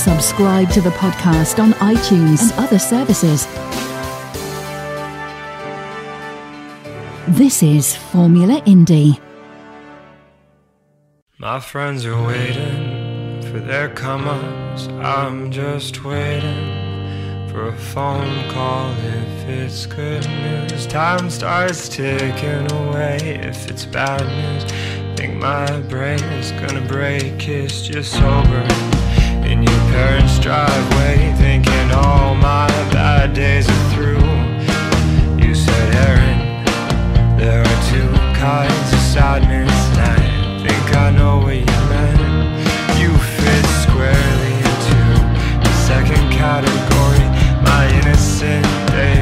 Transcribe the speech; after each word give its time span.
Subscribe 0.00 0.70
to 0.70 0.80
the 0.80 0.88
podcast 0.92 1.62
on 1.62 1.72
iTunes 1.74 2.40
and 2.40 2.52
other 2.52 2.78
services. 2.78 3.46
This 7.28 7.62
is 7.62 7.94
Formula 7.96 8.62
Indie. 8.62 9.20
My 11.36 11.60
friends 11.60 12.06
are 12.06 12.26
waiting 12.26 13.42
for 13.42 13.60
their 13.60 13.90
come. 13.90 14.26
I'm 15.02 15.50
just 15.50 16.02
waiting 16.02 17.50
for 17.50 17.68
a 17.68 17.76
phone 17.76 18.50
call 18.52 18.92
if 18.92 19.48
it's 19.50 19.84
good 19.84 20.26
news. 20.26 20.86
Time 20.86 21.28
starts 21.28 21.90
ticking 21.90 22.72
away 22.72 23.18
if 23.42 23.70
it's 23.70 23.84
bad 23.84 24.22
news. 24.22 24.64
Think 25.18 25.34
my 25.34 25.82
brain 25.82 26.24
is 26.40 26.52
gonna 26.52 26.86
break, 26.88 27.46
it's 27.46 27.82
just 27.82 28.18
your 28.18 28.99
parents' 30.00 30.38
driveway, 30.38 31.14
thinking 31.36 31.88
all 31.92 32.34
my 32.34 32.66
bad 32.90 33.34
days 33.34 33.68
are 33.68 33.86
through. 33.92 34.28
You 35.44 35.54
said, 35.54 35.88
Aaron, 36.06 36.38
there 37.36 37.60
are 37.60 37.80
two 37.92 38.10
kinds 38.48 38.88
of 38.96 39.02
sadness, 39.14 39.76
and 39.92 40.00
I 40.00 40.66
think 40.66 40.96
I 40.96 41.10
know 41.10 41.34
what 41.44 41.56
you 41.70 41.80
meant. 41.92 42.20
You 43.00 43.10
fit 43.36 43.64
squarely 43.84 44.54
into 44.70 45.00
the 45.64 45.74
second 45.90 46.24
category. 46.32 47.26
My 47.70 47.84
innocent 48.00 48.64
days 48.96 49.19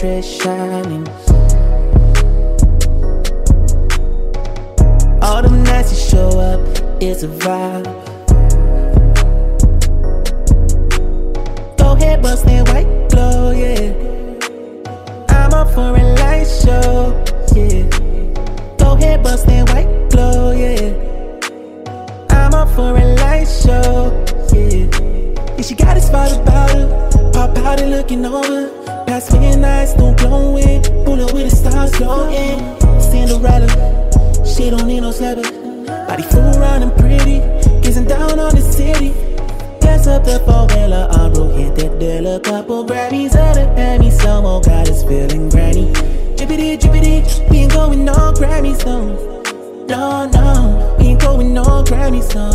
straight 0.00 0.24
shining. 0.24 1.06
All 5.20 5.42
them 5.42 5.62
nights 5.62 5.92
you 5.92 5.98
show 6.08 6.28
up, 6.40 6.60
it's 7.02 7.22
a 7.22 7.28
vibe. 7.28 7.84
Go 11.76 11.92
ahead, 11.92 12.22
bust 12.22 12.46
that 12.46 12.66
white 12.70 13.10
glow, 13.10 13.50
yeah. 13.50 13.92
I'm 15.28 15.52
up 15.52 15.68
for 15.74 15.94
a 15.94 16.04
light 16.22 16.46
show, 16.46 17.12
yeah. 17.54 17.82
Go 18.78 18.92
ahead, 18.92 19.22
bust 19.22 19.46
that 19.48 19.68
white 19.68 20.08
glow, 20.08 20.52
yeah. 20.52 20.94
I'm 22.30 22.54
up 22.54 22.70
for 22.70 22.96
a 22.96 23.04
light 23.16 23.44
show, 23.44 24.24
yeah. 24.54 25.56
And 25.56 25.64
she 25.66 25.74
got 25.74 25.98
us 25.98 26.06
spotted 26.06 26.40
about 26.40 26.70
her. 26.70 27.32
Pop 27.34 27.58
out 27.58 27.80
and 27.82 27.90
looking 27.90 28.24
over. 28.24 28.70
Past 29.06 29.32
midnight, 29.32 29.59
Cinderella, 33.00 33.68
she 34.44 34.70
don't 34.70 34.86
need 34.86 35.00
no 35.00 35.10
slapper. 35.10 35.44
Body 36.06 36.22
full 36.24 36.52
round 36.60 36.84
and 36.84 36.94
pretty. 36.96 37.40
Kissing 37.82 38.06
down 38.06 38.38
on 38.38 38.54
the 38.54 38.60
city. 38.60 39.10
Gas 39.80 40.06
up 40.06 40.24
the 40.24 40.38
four 40.40 40.66
wheeler, 40.74 41.08
I 41.10 41.28
roll 41.28 41.48
hit 41.56 41.74
that 41.76 41.98
Della. 41.98 42.36
a 42.36 42.40
couple 42.40 42.84
Grammys 42.84 43.34
of 43.34 43.78
Emmy. 43.78 44.10
Some 44.10 44.44
more 44.44 44.60
got 44.60 44.88
us 44.88 45.02
feeling 45.04 45.48
granny. 45.48 45.92
Drippity, 46.36 46.78
drippity, 46.78 47.50
we 47.50 47.58
ain't 47.58 47.72
going 47.72 48.04
no 48.04 48.32
Grammys, 48.32 48.84
no. 48.84 49.30
No, 49.86 50.26
no, 50.26 50.96
we 50.98 51.06
ain't 51.06 51.20
going 51.20 51.52
no 51.52 51.82
Grammys, 51.84 52.34
no. 52.34 52.50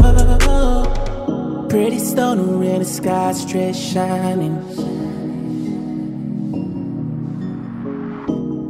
Pretty 1.70 2.00
stoner 2.00 2.64
in 2.64 2.80
the 2.80 2.86
sky, 2.86 3.34
straight 3.34 3.76
shining. 3.76 4.56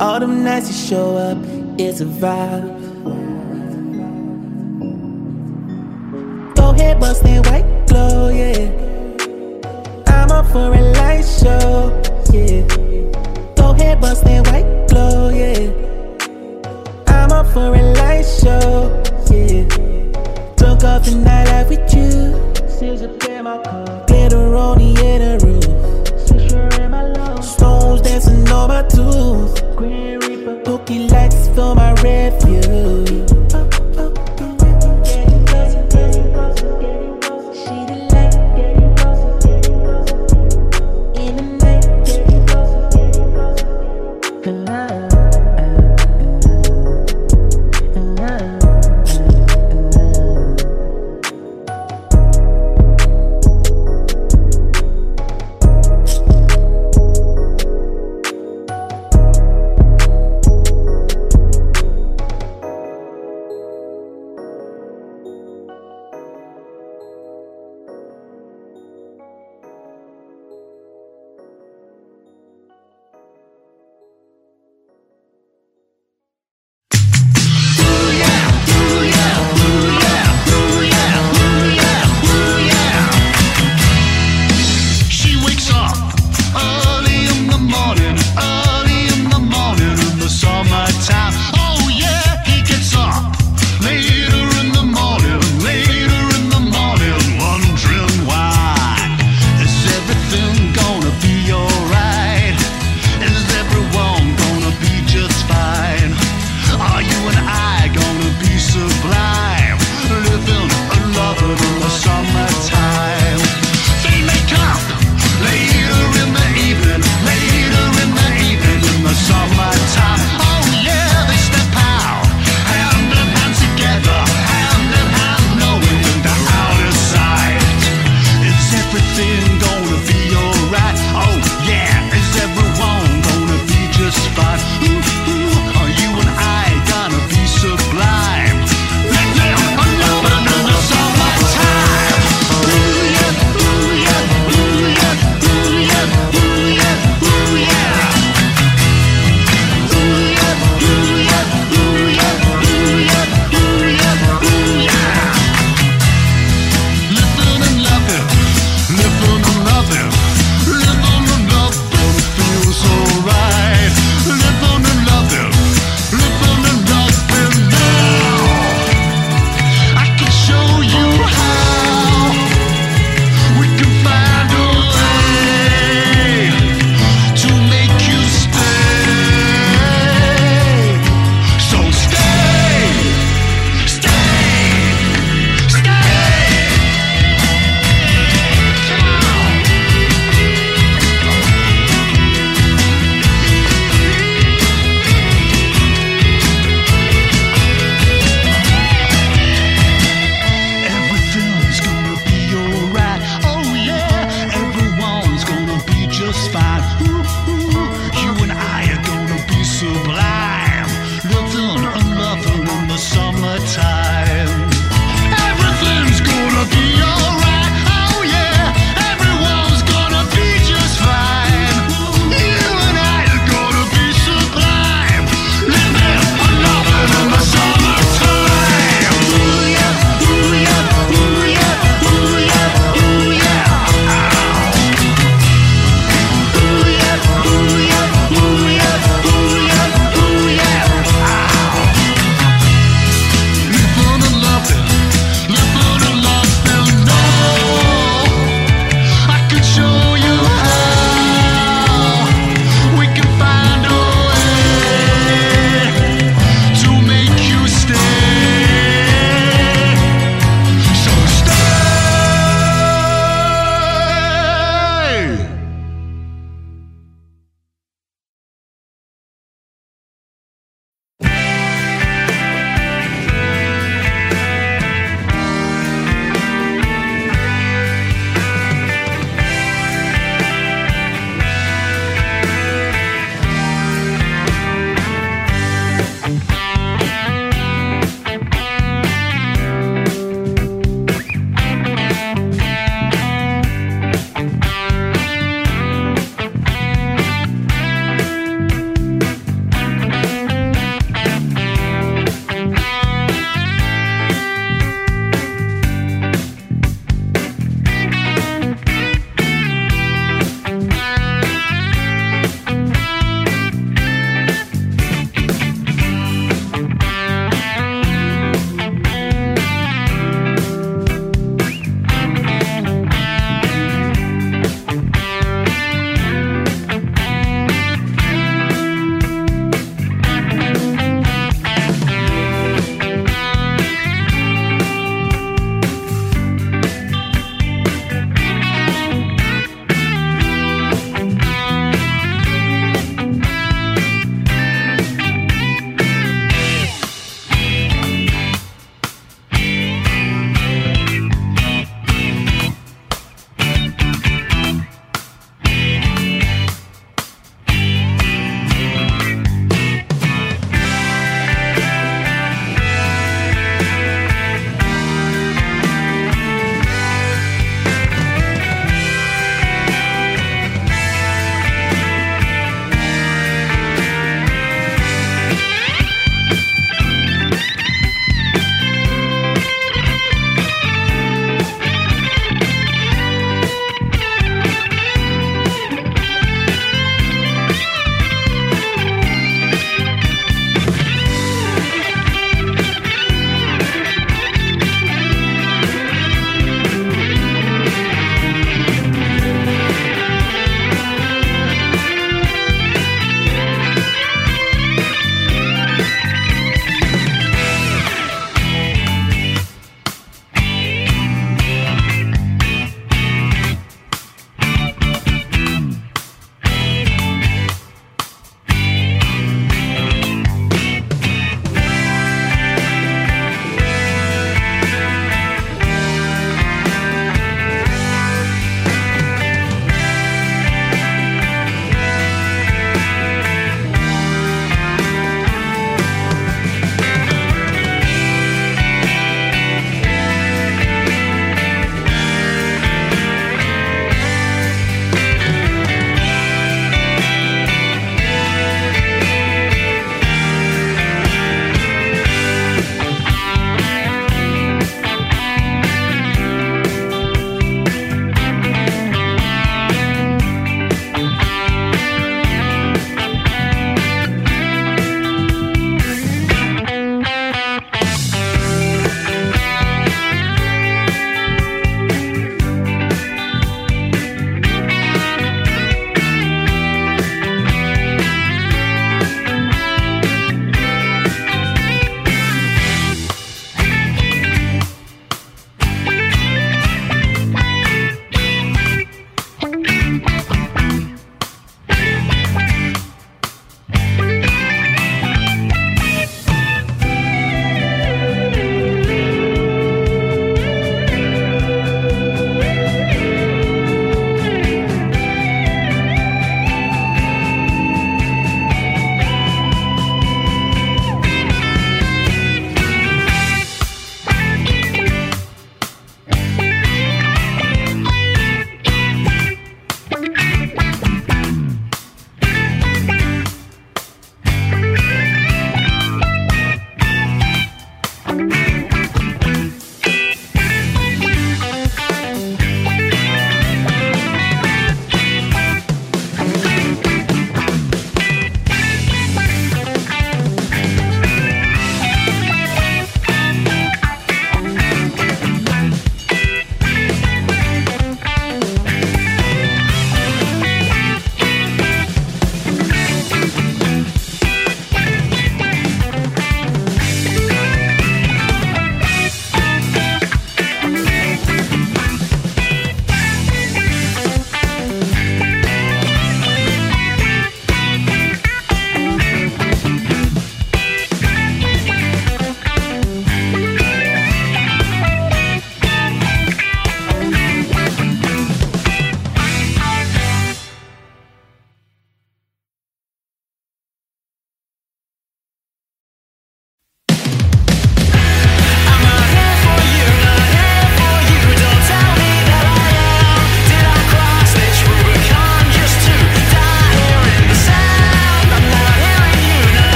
All 0.00 0.20
them 0.20 0.44
nights 0.44 0.68
you 0.68 0.74
show 0.74 1.16
up, 1.16 1.38
it's 1.78 2.00
a 2.00 2.04
vibe. 2.04 2.80
Go 6.56 6.70
ahead, 6.70 7.00
bust 7.00 7.22
that 7.22 7.46
white 7.46 7.86
glow, 7.86 8.28
yeah. 8.30 8.70
I'm 10.08 10.30
up 10.30 10.46
for 10.46 10.74
a 10.74 10.80
light 10.98 11.24
show, 11.24 12.02
yeah. 12.32 12.62
Go 13.56 13.70
ahead, 13.70 14.00
bust 14.00 14.24
that 14.24 14.46
white 14.48 14.88
glow, 14.88 15.28
yeah. 15.30 15.70
I'm 17.06 17.30
up 17.32 17.46
for 17.52 17.74
a 17.74 17.82
light 17.94 18.24
show, 18.24 19.02
yeah. 19.30 19.68
Took 20.56 20.84
off 20.84 21.04
the 21.04 21.20
night 21.24 21.48
out 21.48 21.68
with 21.68 21.94
you. 21.94 22.52
Glitter 24.06 24.54
on 24.54 24.78
the 24.78 25.00
inner 25.04 25.38
roof. 25.38 25.71
Stones 27.42 28.00
dancing 28.02 28.48
on 28.48 28.68
my 28.68 28.82
tooth. 28.82 30.64
Pokey 30.64 31.08
lights 31.08 31.48
fill 31.48 31.74
my 31.74 31.92
refuge. 31.94 33.41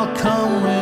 I'll 0.00 0.16
come 0.16 0.62
when 0.62 0.79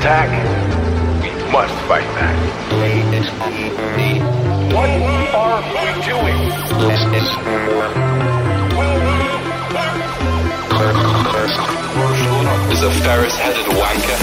attack, 0.00 0.30
we 1.22 1.28
must 1.52 1.74
fight 1.84 2.08
back. 2.16 2.36
What 4.72 4.88
are 5.34 5.60
we 5.76 5.88
doing? 6.08 6.40
Is 12.72 12.82
a 12.82 12.90
ferris-headed 13.02 13.66
wanker. 13.76 14.20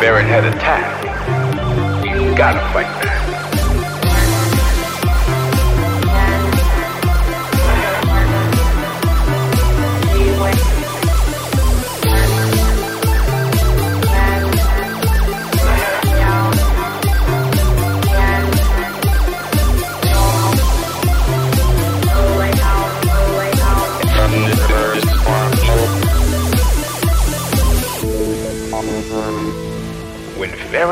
Ferret 0.00 0.26
head 0.26 0.44
attack. 0.44 1.02
We've 2.02 2.36
gotta 2.36 2.60
fight 2.72 3.02
back. 3.02 3.41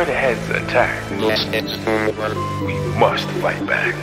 When 0.00 0.06
ferret 0.06 0.16
heads 0.16 0.48
attack, 0.48 1.10
we 2.64 2.74
must 2.98 3.28
fight 3.42 3.66
back. 3.66 3.94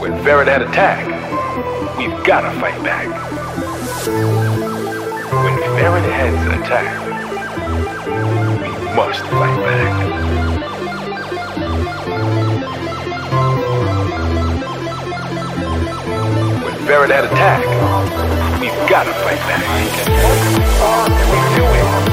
When 0.00 0.24
ferret 0.24 0.48
head 0.48 0.62
attack, 0.62 1.06
we've 1.98 2.24
gotta 2.24 2.50
fight 2.58 2.82
back. 2.82 3.08
When 5.44 5.58
ferret 5.76 6.10
heads 6.14 6.46
attack, 6.62 6.96
we 8.62 8.70
must 8.96 9.20
fight 9.20 9.60
back. 9.66 10.65
Ferret 16.86 17.10
head 17.10 17.24
attack, 17.24 18.60
we've 18.60 18.70
gotta 18.88 19.12
fight 19.12 19.40
back. 19.40 19.60
What 20.78 21.10
are 21.10 21.32
we 21.32 21.56
doing? 21.56 22.05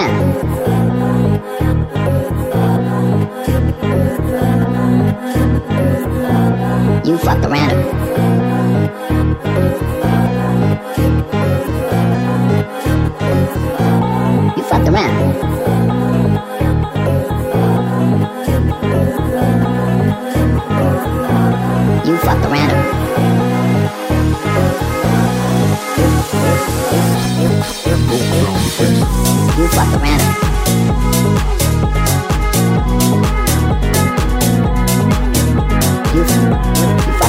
Around. 0.00 0.40
You 7.06 7.18
fucked 7.18 7.44
around. 7.44 7.76
You 14.56 14.62
fucked 14.64 14.88
around. 14.88 15.34
You 22.06 22.16
fucked 22.18 22.46
around. 22.46 22.99
You 29.60 29.68
fucked 29.68 29.94
around. 29.96 30.20
You, 36.14 36.22
you, 36.22 36.42
you 37.04 37.19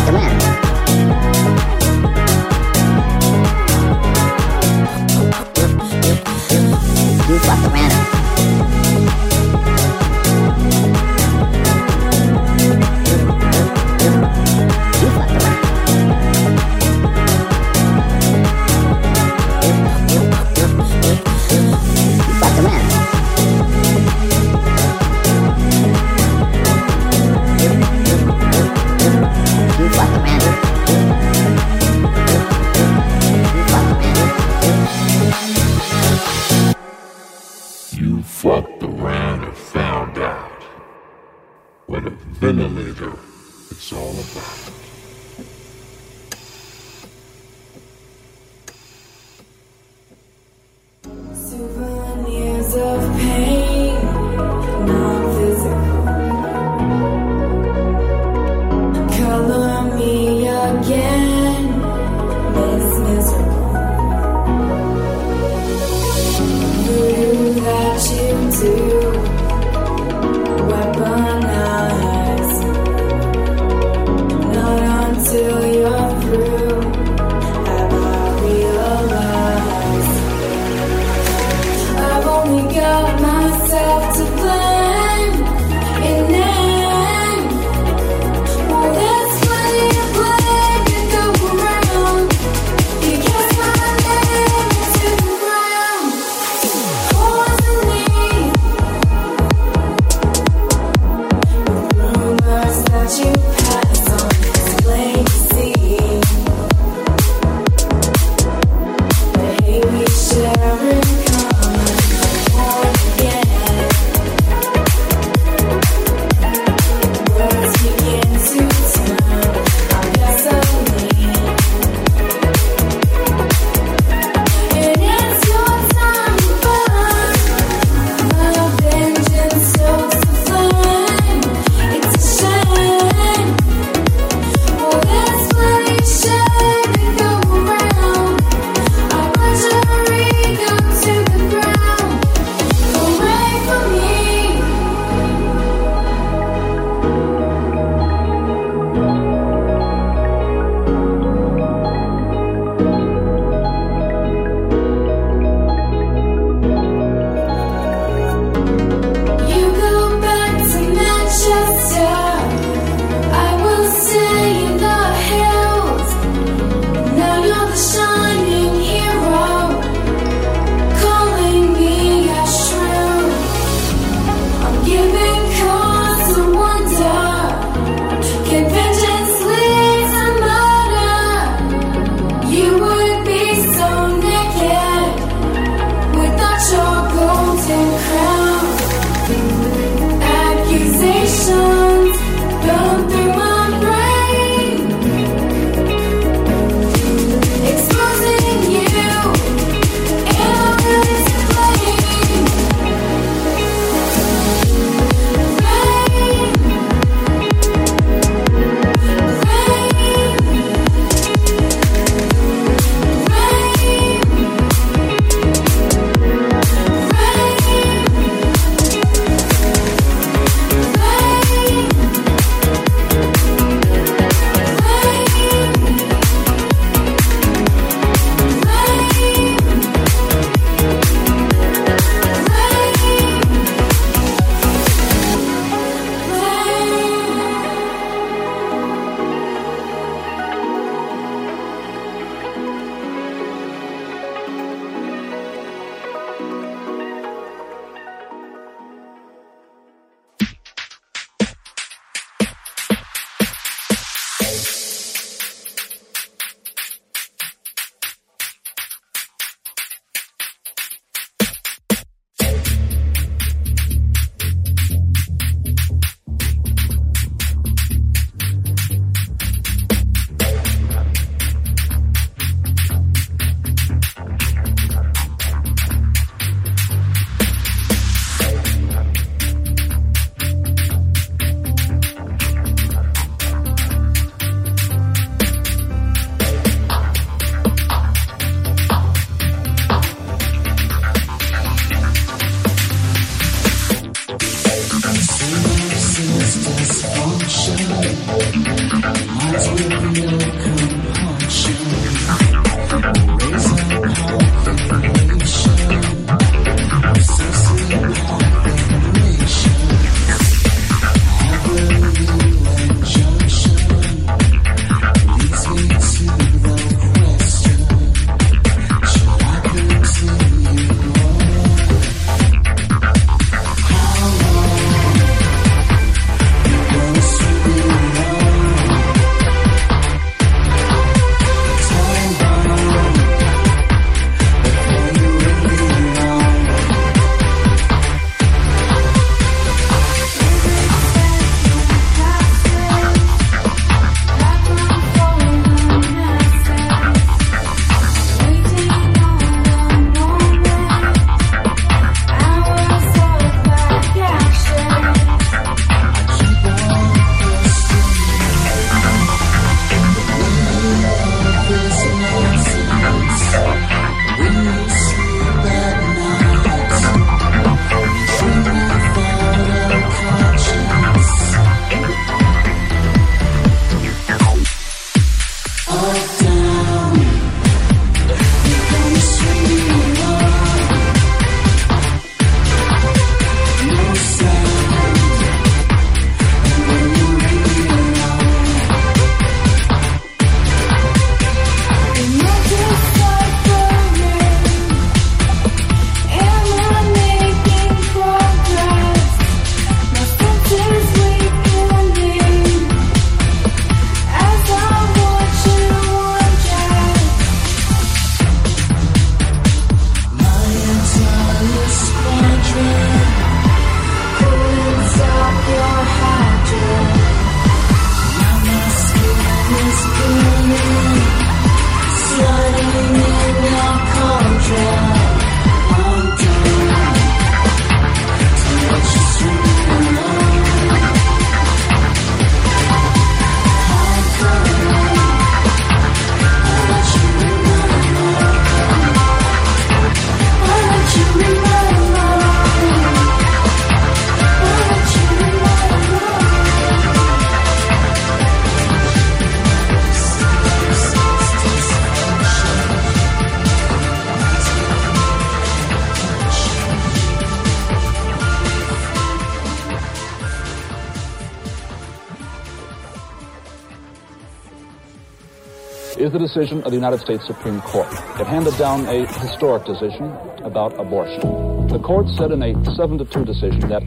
decision 466.54 466.84
of 466.84 466.91
the 466.91 466.97
United 466.97 467.22
States 467.22 467.47
Supreme 467.47 467.80
Court. 467.82 468.12
It 468.38 468.45
handed 468.45 468.78
down 468.78 469.08
a 469.08 469.26
historic 469.39 469.86
decision 469.86 470.26
about 470.64 470.99
abortion. 470.99 471.39
The 471.88 471.99
court 471.99 472.28
said 472.28 472.52
in 472.52 472.62
a 472.62 472.74
7 472.93 473.18
to 473.20 473.26
2 473.26 473.45
decision 473.45 473.80
that 473.88 474.04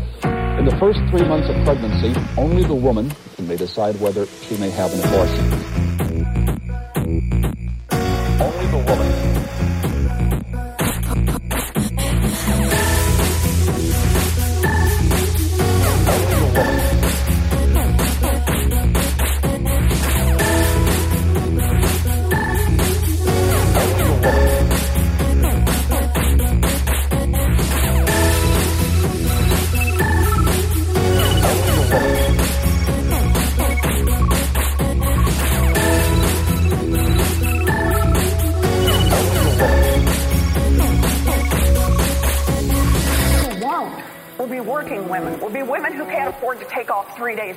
in 0.59 0.67
the 0.67 0.77
first 0.79 1.01
three 1.11 1.27
months 1.27 1.49
of 1.49 1.57
pregnancy, 1.65 2.15
only 2.37 2.65
the 2.65 2.75
woman 2.75 3.11
may 3.41 3.57
decide 3.57 3.99
whether 3.99 4.27
she 4.27 4.59
may 4.59 4.71
have 4.71 4.93
an 4.93 5.01
abortion. 5.09 5.84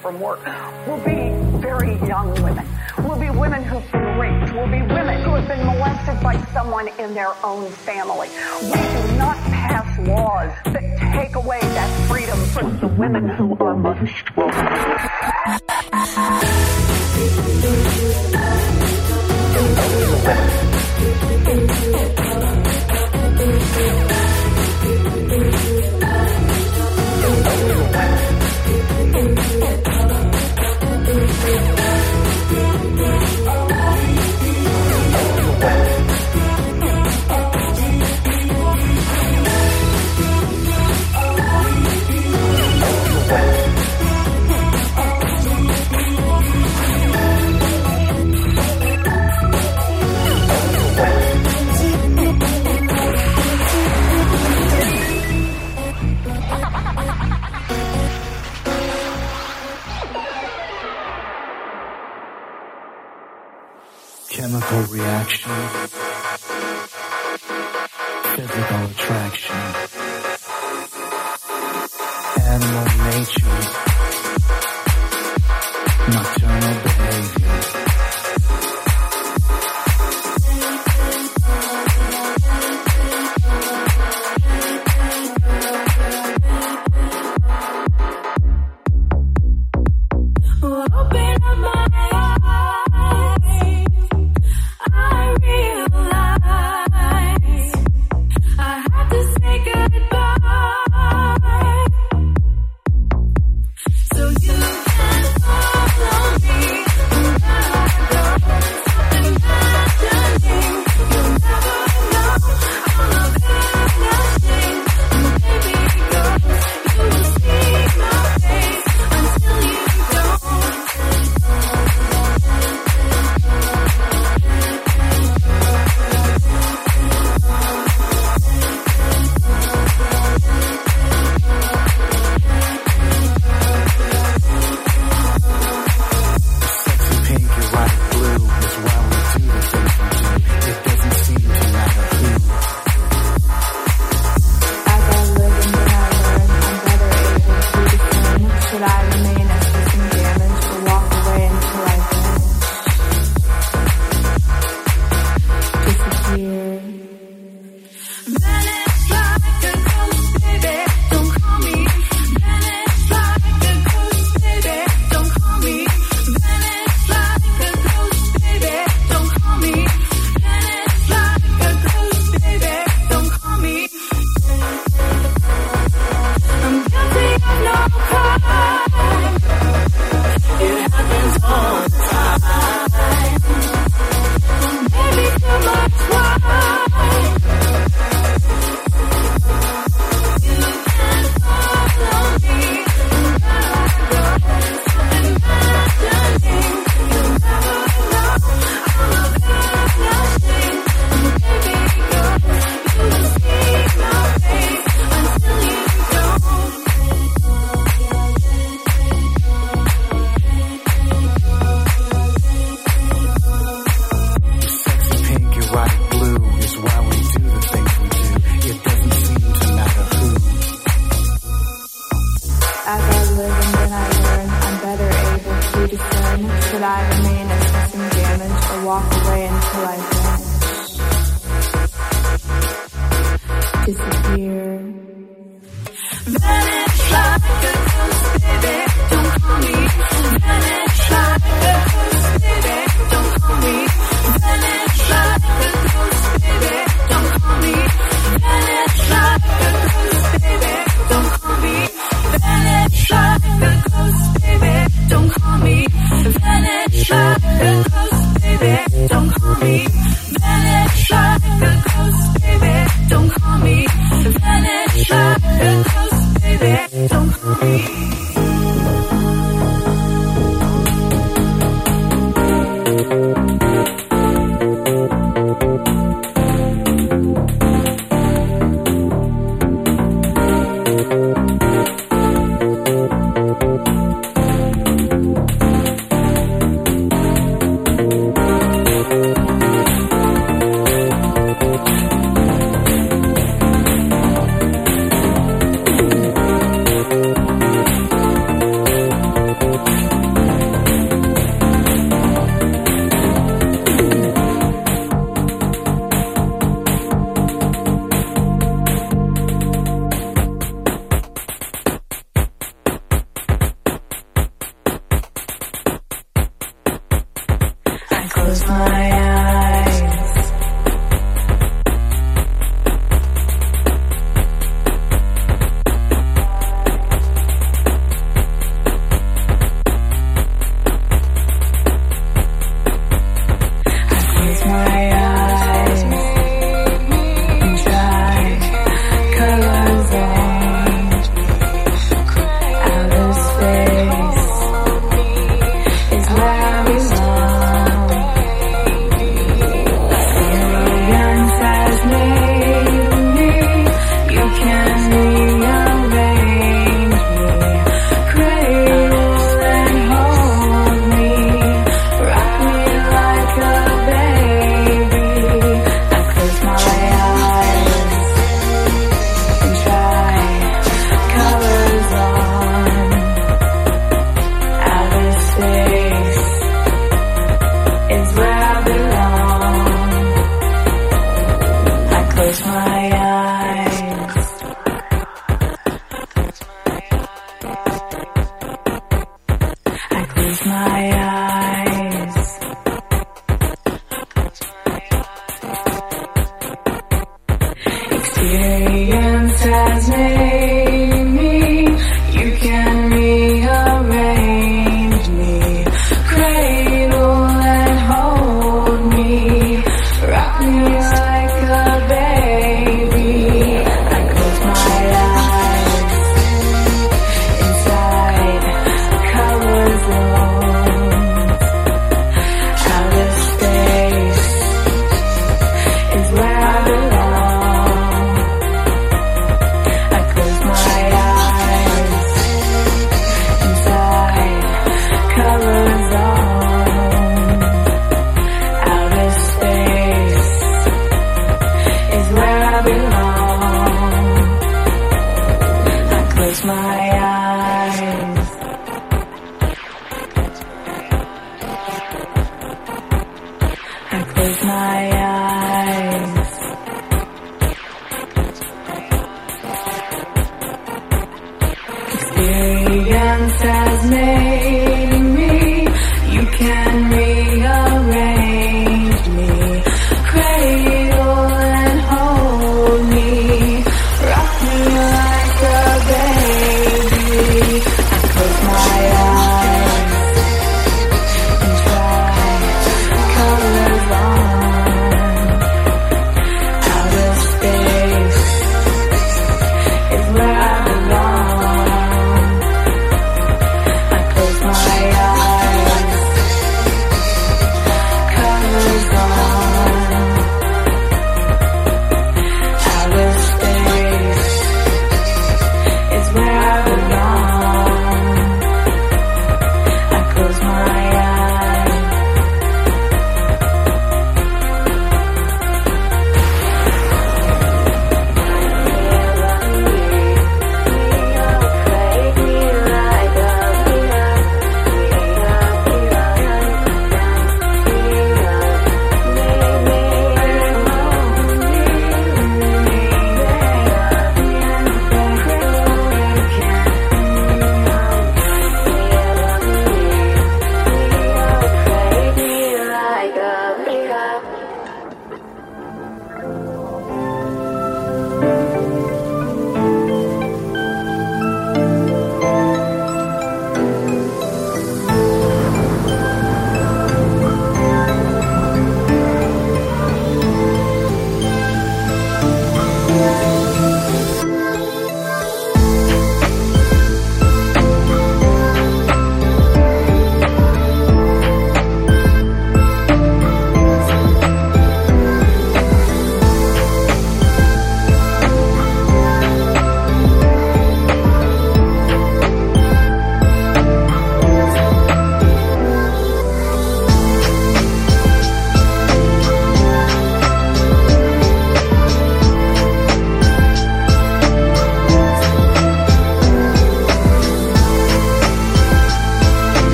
From 0.00 0.20
work 0.20 0.44
will 0.86 0.98
be 0.98 1.32
very 1.60 1.94
young 2.06 2.30
women, 2.42 2.66
will 2.98 3.18
be 3.18 3.30
women 3.30 3.62
who've 3.62 3.92
been 3.92 4.18
raped, 4.18 4.52
will 4.54 4.66
be 4.66 4.82
women 4.82 5.22
who 5.22 5.34
have 5.34 5.48
been 5.48 5.64
molested 5.66 6.22
by 6.22 6.40
someone 6.52 6.88
in 6.98 7.14
their 7.14 7.34
own 7.44 7.70
family. 7.70 8.28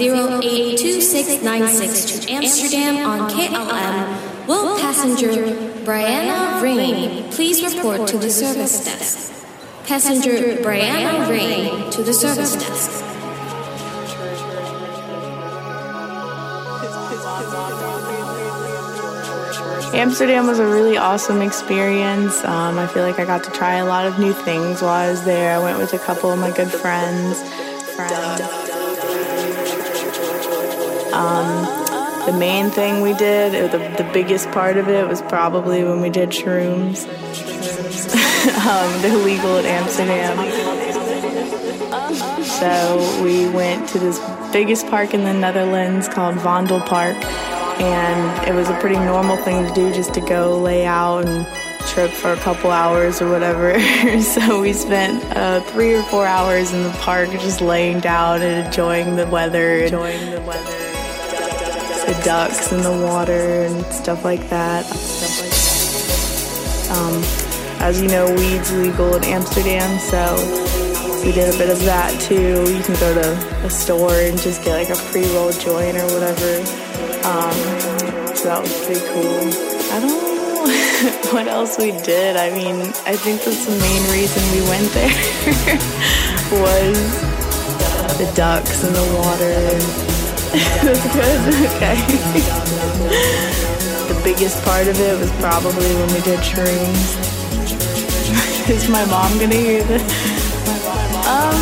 082696 0.00 2.20
to 2.20 2.32
Amsterdam 2.32 3.06
on 3.06 3.30
KLM. 3.30 4.46
Will 4.46 4.80
passenger 4.80 5.52
Brianna 5.84 6.62
Rain, 6.62 7.30
please 7.30 7.62
report 7.62 8.08
to 8.08 8.16
the 8.16 8.30
service 8.30 8.82
desk. 8.82 9.30
Passenger 9.86 10.56
Brianna 10.62 11.28
Rain 11.28 11.90
to 11.90 12.02
the 12.02 12.14
service 12.14 12.56
desk. 12.56 13.04
Amsterdam 19.92 20.46
was 20.46 20.60
a 20.60 20.66
really 20.66 20.96
awesome 20.96 21.42
experience. 21.42 22.42
Um, 22.44 22.78
I 22.78 22.86
feel 22.86 23.02
like 23.02 23.18
I 23.18 23.26
got 23.26 23.44
to 23.44 23.50
try 23.50 23.74
a 23.74 23.84
lot 23.84 24.06
of 24.06 24.18
new 24.18 24.32
things 24.32 24.80
while 24.80 24.92
I 24.92 25.10
was 25.10 25.22
there. 25.24 25.54
I 25.54 25.58
went 25.58 25.76
with 25.78 25.92
a 25.92 25.98
couple 25.98 26.30
of 26.30 26.38
my 26.38 26.50
good 26.56 26.70
friends. 26.70 27.42
friends. 27.42 27.59
The 32.30 32.38
main 32.38 32.70
thing 32.70 33.00
we 33.00 33.12
did, 33.14 33.54
or 33.54 33.68
the, 33.68 33.78
the 34.02 34.08
biggest 34.12 34.50
part 34.50 34.76
of 34.76 34.88
it, 34.88 35.08
was 35.08 35.20
probably 35.22 35.82
when 35.82 36.00
we 36.00 36.10
did 36.10 36.30
shrooms. 36.30 37.06
um, 38.66 39.02
they're 39.02 39.16
legal 39.16 39.56
in 39.58 39.66
Amsterdam. 39.66 40.36
So 42.44 43.22
we 43.22 43.48
went 43.48 43.88
to 43.90 43.98
this 43.98 44.20
biggest 44.52 44.86
park 44.86 45.14
in 45.14 45.24
the 45.24 45.32
Netherlands 45.32 46.08
called 46.08 46.36
Vondel 46.36 46.84
Park 46.86 47.16
and 47.80 48.48
it 48.48 48.54
was 48.54 48.68
a 48.68 48.78
pretty 48.78 48.96
normal 48.96 49.38
thing 49.38 49.66
to 49.66 49.72
do 49.72 49.92
just 49.92 50.12
to 50.12 50.20
go 50.20 50.60
lay 50.60 50.84
out 50.84 51.24
and 51.24 51.46
trip 51.86 52.10
for 52.10 52.32
a 52.32 52.36
couple 52.36 52.70
hours 52.70 53.22
or 53.22 53.30
whatever. 53.30 53.80
so 54.20 54.60
we 54.60 54.72
spent 54.72 55.24
uh, 55.36 55.60
three 55.62 55.94
or 55.94 56.02
four 56.04 56.26
hours 56.26 56.72
in 56.72 56.82
the 56.82 56.90
park 56.98 57.30
just 57.30 57.60
laying 57.60 58.00
down 58.00 58.42
and 58.42 58.66
enjoying 58.66 59.16
the 59.16 59.26
weather, 59.26 59.78
enjoying 59.78 60.30
the 60.30 60.39
the 62.10 62.22
ducks 62.24 62.72
in 62.72 62.82
the 62.82 63.06
water 63.06 63.62
and 63.62 63.86
stuff 63.86 64.24
like 64.24 64.48
that. 64.48 64.84
Stuff 64.84 65.38
like 65.46 65.54
that. 65.54 66.98
Um, 66.98 67.22
as 67.80 68.02
you 68.02 68.08
know, 68.08 68.26
weed's 68.34 68.72
legal 68.72 69.14
in 69.14 69.22
Amsterdam, 69.22 69.96
so 70.00 70.34
we 71.22 71.30
did 71.30 71.54
a 71.54 71.56
bit 71.56 71.70
of 71.70 71.78
that 71.84 72.10
too. 72.20 72.66
You 72.66 72.82
can 72.82 72.98
go 72.98 73.14
to 73.14 73.30
a 73.64 73.70
store 73.70 74.12
and 74.12 74.36
just 74.36 74.64
get 74.64 74.74
like 74.74 74.90
a 74.90 75.00
pre-rolled 75.12 75.60
joint 75.60 75.98
or 75.98 76.06
whatever. 76.10 76.50
Um, 77.22 77.54
so 78.34 78.48
that 78.50 78.60
was 78.60 78.74
pretty 78.84 79.06
cool. 79.14 79.46
I 79.94 80.00
don't 80.00 80.10
know 80.10 81.30
what 81.32 81.46
else 81.46 81.78
we 81.78 81.92
did. 82.02 82.36
I 82.36 82.50
mean, 82.50 82.80
I 83.06 83.14
think 83.14 83.44
that's 83.44 83.66
the 83.66 83.78
main 83.78 84.02
reason 84.10 84.42
we 84.50 84.66
went 84.66 84.90
there 84.98 85.14
was 86.58 86.98
the 88.18 88.32
ducks 88.34 88.82
in 88.82 88.92
the 88.94 89.06
water. 89.14 90.09
That's 90.52 91.06
good. 91.12 91.40
Okay. 91.80 91.96
the 94.08 94.20
biggest 94.22 94.62
part 94.64 94.86
of 94.86 94.98
it 95.00 95.18
was 95.18 95.30
probably 95.40 95.94
when 95.94 96.08
we 96.12 96.20
did 96.20 96.40
shrooms. 96.40 97.16
Is 98.70 98.88
my 98.88 99.04
mom 99.06 99.38
gonna 99.38 99.54
hear 99.54 99.82
this? 99.84 100.02
Um, 101.26 101.54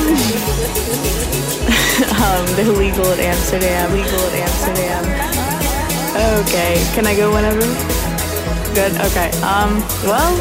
um, 2.22 2.46
they're 2.56 2.72
legal 2.72 3.10
in 3.12 3.20
Amsterdam. 3.20 3.92
Legal 3.92 4.20
in 4.28 4.34
Amsterdam. 4.40 5.04
Okay, 6.42 6.82
can 6.94 7.06
I 7.06 7.14
go 7.16 7.32
whenever? 7.32 7.60
Good. 8.74 8.92
Okay. 9.08 9.30
Um. 9.42 9.80
Well, 10.04 10.36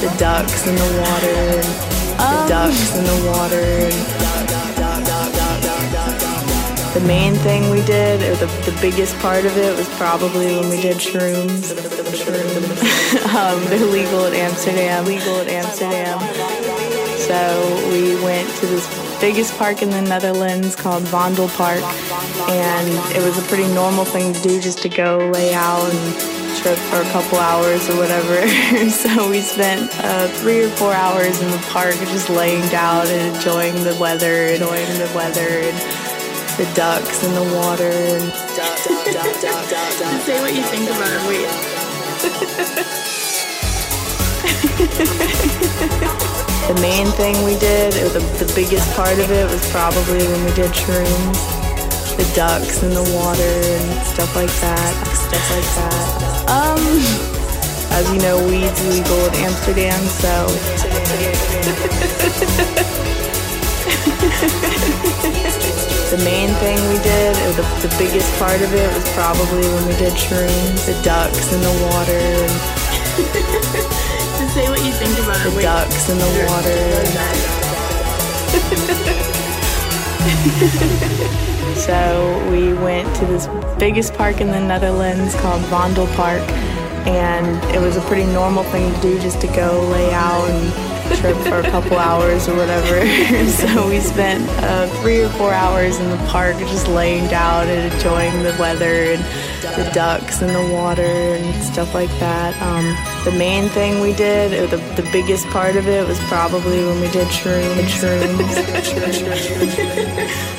the 0.00 0.14
ducks 0.18 0.66
in 0.66 0.74
the 0.74 0.90
water. 1.02 1.62
The 2.16 2.24
um, 2.24 2.48
ducks 2.48 2.96
in 2.96 3.04
the 3.04 3.30
water. 3.30 4.17
The 6.98 7.06
main 7.06 7.34
thing 7.36 7.70
we 7.70 7.80
did, 7.82 8.20
or 8.22 8.34
the, 8.44 8.46
the 8.68 8.76
biggest 8.80 9.16
part 9.20 9.44
of 9.44 9.56
it, 9.56 9.76
was 9.78 9.88
probably 9.90 10.56
when 10.56 10.68
we 10.68 10.80
did 10.80 10.96
shrooms. 10.96 11.70
um, 13.36 13.64
they're 13.70 13.86
legal 13.86 14.24
in 14.24 14.34
Amsterdam. 14.34 15.04
Legal 15.04 15.38
in 15.38 15.48
Amsterdam. 15.48 16.18
So 17.16 17.88
we 17.92 18.20
went 18.24 18.48
to 18.56 18.66
this 18.66 19.20
biggest 19.20 19.56
park 19.56 19.80
in 19.80 19.90
the 19.90 20.02
Netherlands 20.02 20.74
called 20.74 21.04
Vondel 21.04 21.48
Park, 21.56 21.84
and 22.50 22.88
it 23.14 23.22
was 23.22 23.38
a 23.38 23.46
pretty 23.46 23.72
normal 23.74 24.04
thing 24.04 24.32
to 24.32 24.42
do 24.42 24.60
just 24.60 24.82
to 24.82 24.88
go 24.88 25.30
lay 25.32 25.54
out 25.54 25.88
and 25.88 26.38
trip 26.58 26.78
for 26.90 26.96
a 26.96 27.10
couple 27.12 27.38
hours 27.38 27.88
or 27.88 27.96
whatever. 27.96 28.48
so 28.90 29.30
we 29.30 29.40
spent 29.40 29.88
uh, 30.02 30.26
three 30.42 30.64
or 30.64 30.68
four 30.70 30.92
hours 30.92 31.40
in 31.40 31.50
the 31.52 31.64
park 31.70 31.94
just 32.10 32.28
laying 32.28 32.66
down 32.70 33.06
and 33.06 33.36
enjoying 33.36 33.74
the 33.84 33.96
weather, 34.00 34.46
enjoying 34.46 34.98
the 34.98 35.12
weather 35.14 35.46
and 35.46 35.97
the 36.58 36.66
ducks 36.74 37.22
in 37.22 37.32
the 37.34 37.44
water. 37.54 37.88
And 37.88 38.32
Say 40.26 40.40
what 40.42 40.52
you 40.52 40.62
think 40.64 40.90
about 40.90 41.06
it. 41.06 41.22
Wait. 41.30 41.46
the 46.66 46.74
main 46.82 47.06
thing 47.14 47.44
we 47.44 47.56
did, 47.60 47.94
or 48.02 48.08
the, 48.08 48.18
the 48.42 48.52
biggest 48.56 48.92
part 48.96 49.20
of 49.20 49.30
it, 49.30 49.48
was 49.48 49.70
probably 49.70 50.18
when 50.18 50.44
we 50.44 50.52
did 50.54 50.72
shrooms. 50.72 51.38
The 52.16 52.26
ducks 52.34 52.82
in 52.82 52.90
the 52.90 53.06
water 53.14 53.54
and 53.62 54.06
stuff 54.08 54.34
like 54.34 54.50
that. 54.58 54.94
Stuff 55.14 55.50
like 55.54 55.70
that. 55.78 56.50
Um, 56.50 56.82
as 57.94 58.10
you 58.12 58.18
know, 58.18 58.36
weed's 58.48 58.82
legal 58.88 59.26
in 59.26 59.34
Amsterdam, 59.46 60.02
so. 60.18 60.48
the 66.10 66.18
main 66.24 66.48
thing 66.64 66.78
we 66.88 66.96
did, 67.02 67.36
or 67.44 67.52
the, 67.52 67.62
the 67.86 67.94
biggest 67.98 68.32
part 68.38 68.60
of 68.62 68.72
it, 68.72 68.88
was 68.94 69.04
probably 69.12 69.60
when 69.68 69.86
we 69.86 69.94
did 69.96 70.12
shrooms. 70.14 70.86
The 70.86 70.96
ducks 71.02 71.52
in 71.52 71.60
the 71.60 71.74
water. 71.90 72.22
And 74.38 74.46
Just 74.46 74.54
say 74.54 74.68
what 74.70 74.78
you 74.86 74.92
think 74.92 75.18
about 75.18 75.42
the 75.42 75.50
it. 75.50 75.56
Wait. 75.56 75.62
ducks 75.64 76.08
in 76.08 76.18
the 76.18 76.30
water. 76.46 76.78
so 81.74 82.48
we 82.50 82.72
went 82.74 83.14
to 83.16 83.26
this 83.26 83.48
biggest 83.78 84.14
park 84.14 84.40
in 84.40 84.46
the 84.48 84.60
Netherlands 84.60 85.34
called 85.36 85.62
Vondel 85.64 86.06
Park, 86.14 86.42
and 87.06 87.46
it 87.74 87.80
was 87.80 87.96
a 87.96 88.00
pretty 88.02 88.26
normal 88.32 88.62
thing 88.64 88.94
to 88.94 89.00
do 89.00 89.18
just 89.20 89.40
to 89.40 89.46
go 89.48 89.80
lay 89.90 90.12
out 90.14 90.48
and 90.48 90.87
trip 91.16 91.36
for 91.38 91.60
a 91.60 91.70
couple 91.70 91.96
hours 91.96 92.48
or 92.48 92.56
whatever. 92.56 93.06
so 93.50 93.88
we 93.88 94.00
spent 94.00 94.48
uh, 94.64 94.86
three 95.00 95.20
or 95.20 95.28
four 95.30 95.52
hours 95.52 95.98
in 95.98 96.10
the 96.10 96.16
park 96.28 96.56
just 96.58 96.88
laying 96.88 97.26
down 97.28 97.68
and 97.68 97.92
enjoying 97.92 98.42
the 98.42 98.54
weather 98.58 99.12
and 99.12 99.22
the 99.76 99.90
ducks 99.92 100.42
and 100.42 100.54
the 100.54 100.74
water 100.74 101.02
and 101.02 101.64
stuff 101.64 101.94
like 101.94 102.10
that. 102.18 102.54
Um, 102.62 102.84
the 103.24 103.38
main 103.38 103.68
thing 103.68 104.00
we 104.00 104.12
did, 104.12 104.52
or 104.52 104.66
the, 104.66 104.78
the 105.00 105.08
biggest 105.10 105.46
part 105.48 105.76
of 105.76 105.88
it, 105.88 106.06
was 106.06 106.18
probably 106.24 106.84
when 106.84 107.00
we 107.00 107.10
did 107.10 107.28
shrooms. 107.28 107.88
shrooms. 107.88 108.54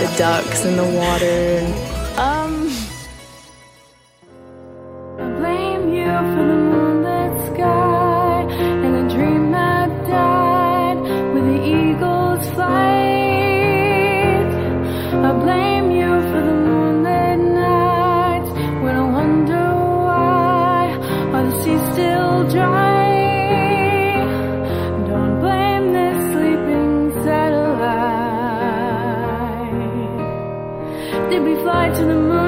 the 0.00 0.14
ducks 0.16 0.64
in 0.64 0.76
the 0.76 0.84
water. 0.84 1.24
And, 1.24 2.18
um. 2.18 2.59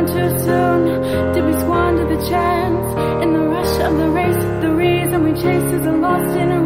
To 0.07 0.13
too 0.13 0.39
soon? 0.41 1.33
Did 1.33 1.45
we 1.45 1.53
squander 1.61 2.05
the 2.05 2.29
chance 2.29 3.23
in 3.23 3.33
the 3.33 3.41
rush 3.41 3.79
of 3.81 3.97
the 3.97 4.09
race? 4.11 4.45
The 4.63 4.73
reason 4.73 5.25
we 5.25 5.33
chase 5.33 5.73
is 5.73 5.87
a 5.87 5.93
lost 5.93 6.37
in 6.37 6.62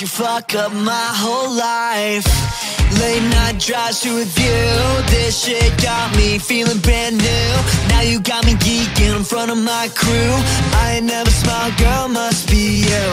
you 0.00 0.06
fuck 0.06 0.54
up 0.54 0.72
my 0.72 1.08
whole 1.12 1.50
life. 1.50 2.24
Late 3.00 3.22
night 3.36 3.58
drives 3.58 4.00
to 4.00 4.08
a 4.22 4.24
view. 4.24 4.72
This 5.10 5.44
shit 5.44 5.70
got 5.82 6.16
me 6.16 6.38
feeling 6.38 6.78
brand 6.78 7.18
new. 7.18 7.50
Now 7.88 8.00
you 8.00 8.20
got 8.20 8.46
me 8.46 8.54
geeking 8.54 9.16
in 9.16 9.24
front 9.24 9.50
of 9.50 9.58
my 9.58 9.88
crew. 9.94 10.32
I 10.80 10.94
ain't 10.96 11.06
never 11.06 11.30
smiled, 11.30 11.76
girl, 11.76 12.08
must 12.08 12.48
be 12.48 12.80
you. 12.88 13.08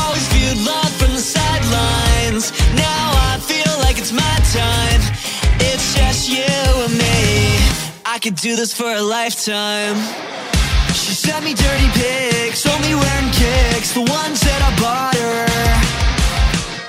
Always 0.00 0.26
viewed 0.32 0.58
love 0.66 0.92
from 0.98 1.12
the 1.12 1.24
sidelines. 1.34 2.50
Now 2.74 3.04
I 3.30 3.38
feel 3.40 3.72
like 3.84 3.98
it's 3.98 4.12
my 4.12 4.36
time. 4.50 5.00
It's 5.70 5.94
just 5.94 6.28
you 6.28 6.54
and 6.84 6.94
me. 6.98 7.58
I 8.04 8.18
could 8.18 8.34
do 8.34 8.56
this 8.56 8.74
for 8.74 8.90
a 8.90 9.02
lifetime. 9.02 10.29
She 10.92 11.14
sent 11.14 11.44
me 11.44 11.54
dirty 11.54 11.88
pics, 11.94 12.66
only 12.66 12.94
wearing 12.94 13.30
kicks, 13.30 13.92
the 13.92 14.02
ones 14.02 14.40
that 14.40 14.60
I 14.62 14.70
bought 14.82 15.16
her. 15.16 15.46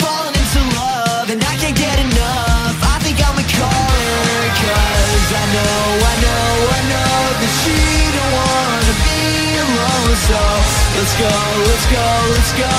Falling 0.02 0.36
into 0.36 0.62
love, 0.78 1.30
and 1.30 1.42
I 1.44 1.56
can't 1.62 1.78
get 1.78 1.98
enough. 2.00 2.78
I 2.82 2.98
think 3.04 3.18
I'ma 3.22 3.42
cause 3.42 5.32
I 5.32 5.46
know, 5.56 5.84
I 6.12 6.16
know, 6.26 6.50
I 6.78 6.82
know 6.92 7.18
that 7.42 7.54
she 7.62 7.78
don't 8.18 8.34
wanna 8.42 8.96
be 9.06 9.22
alone. 9.66 10.14
So 10.28 10.42
let's 10.98 11.16
go, 11.22 11.34
let's 11.70 11.88
go, 11.94 12.08
let's 12.36 12.54
go 12.66 12.76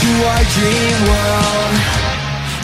to 0.00 0.10
our 0.32 0.44
dream 0.54 0.98
world. 1.10 1.74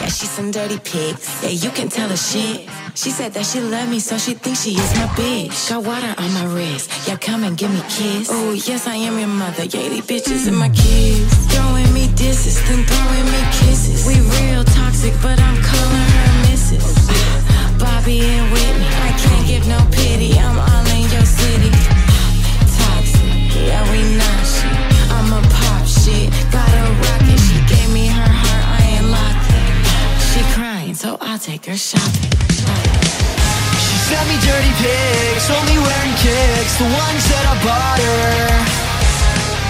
Yeah, 0.01 0.11
she's 0.15 0.31
some 0.31 0.51
dirty 0.51 0.79
pics. 0.79 1.43
Yeah, 1.43 1.49
you 1.49 1.69
can 1.71 1.89
tell 1.89 2.09
her 2.09 2.17
shit. 2.17 2.67
She 2.97 3.11
said 3.11 3.31
that 3.33 3.45
she 3.45 3.59
love 3.59 3.89
me, 3.91 3.99
so 3.99 4.17
she 4.17 4.33
thinks 4.33 4.63
she 4.63 4.71
is 4.71 4.91
my 4.95 5.05
bitch. 5.13 5.69
Got 5.69 5.85
water 5.85 6.15
on 6.17 6.33
my 6.33 6.45
wrist. 6.45 6.89
Yeah, 7.07 7.15
come 7.15 7.43
and 7.43 7.55
give 7.55 7.69
me 7.69 7.79
kiss. 7.87 8.27
Oh, 8.31 8.53
yes, 8.53 8.87
I 8.87 8.95
am 8.95 9.19
your 9.19 9.27
mother. 9.27 9.65
Yeah, 9.65 9.87
these 9.89 10.01
bitches 10.01 10.47
and 10.47 10.57
my 10.57 10.69
kids. 10.69 11.29
Throwing 11.53 11.93
me 11.93 12.09
disses, 12.15 12.57
then 12.67 12.83
throwing 12.89 13.25
me 13.29 13.41
kisses. 13.53 14.01
We 14.07 14.17
real 14.41 14.63
toxic, 14.63 15.13
but 15.21 15.37
I'm 15.39 15.61
calling 15.61 16.09
her 16.17 16.49
missus. 16.49 16.97
Bobby 17.77 18.17
and 18.17 18.51
Whitney. 18.51 18.89
I 18.89 19.13
can't 19.21 19.45
give 19.45 19.67
no 19.67 19.77
pity. 19.93 20.33
I'm 20.33 20.57
all 20.57 20.87
in 20.97 21.05
your 21.13 21.27
city. 21.29 21.69
Toxic. 22.81 23.61
Yeah, 23.61 23.85
we 23.93 24.17
not 24.17 24.36
I'll 31.21 31.39
take 31.39 31.65
her 31.65 31.77
shopping. 31.77 32.31
She 33.79 33.95
sent 34.09 34.25
me 34.29 34.37
dirty 34.43 34.73
pics, 34.81 35.49
only 35.49 35.77
wearing 35.79 36.15
kicks, 36.21 36.77
the 36.77 36.85
ones 36.85 37.23
that 37.31 37.45
I 37.47 37.55
bought 37.65 37.99
her. 38.01 38.47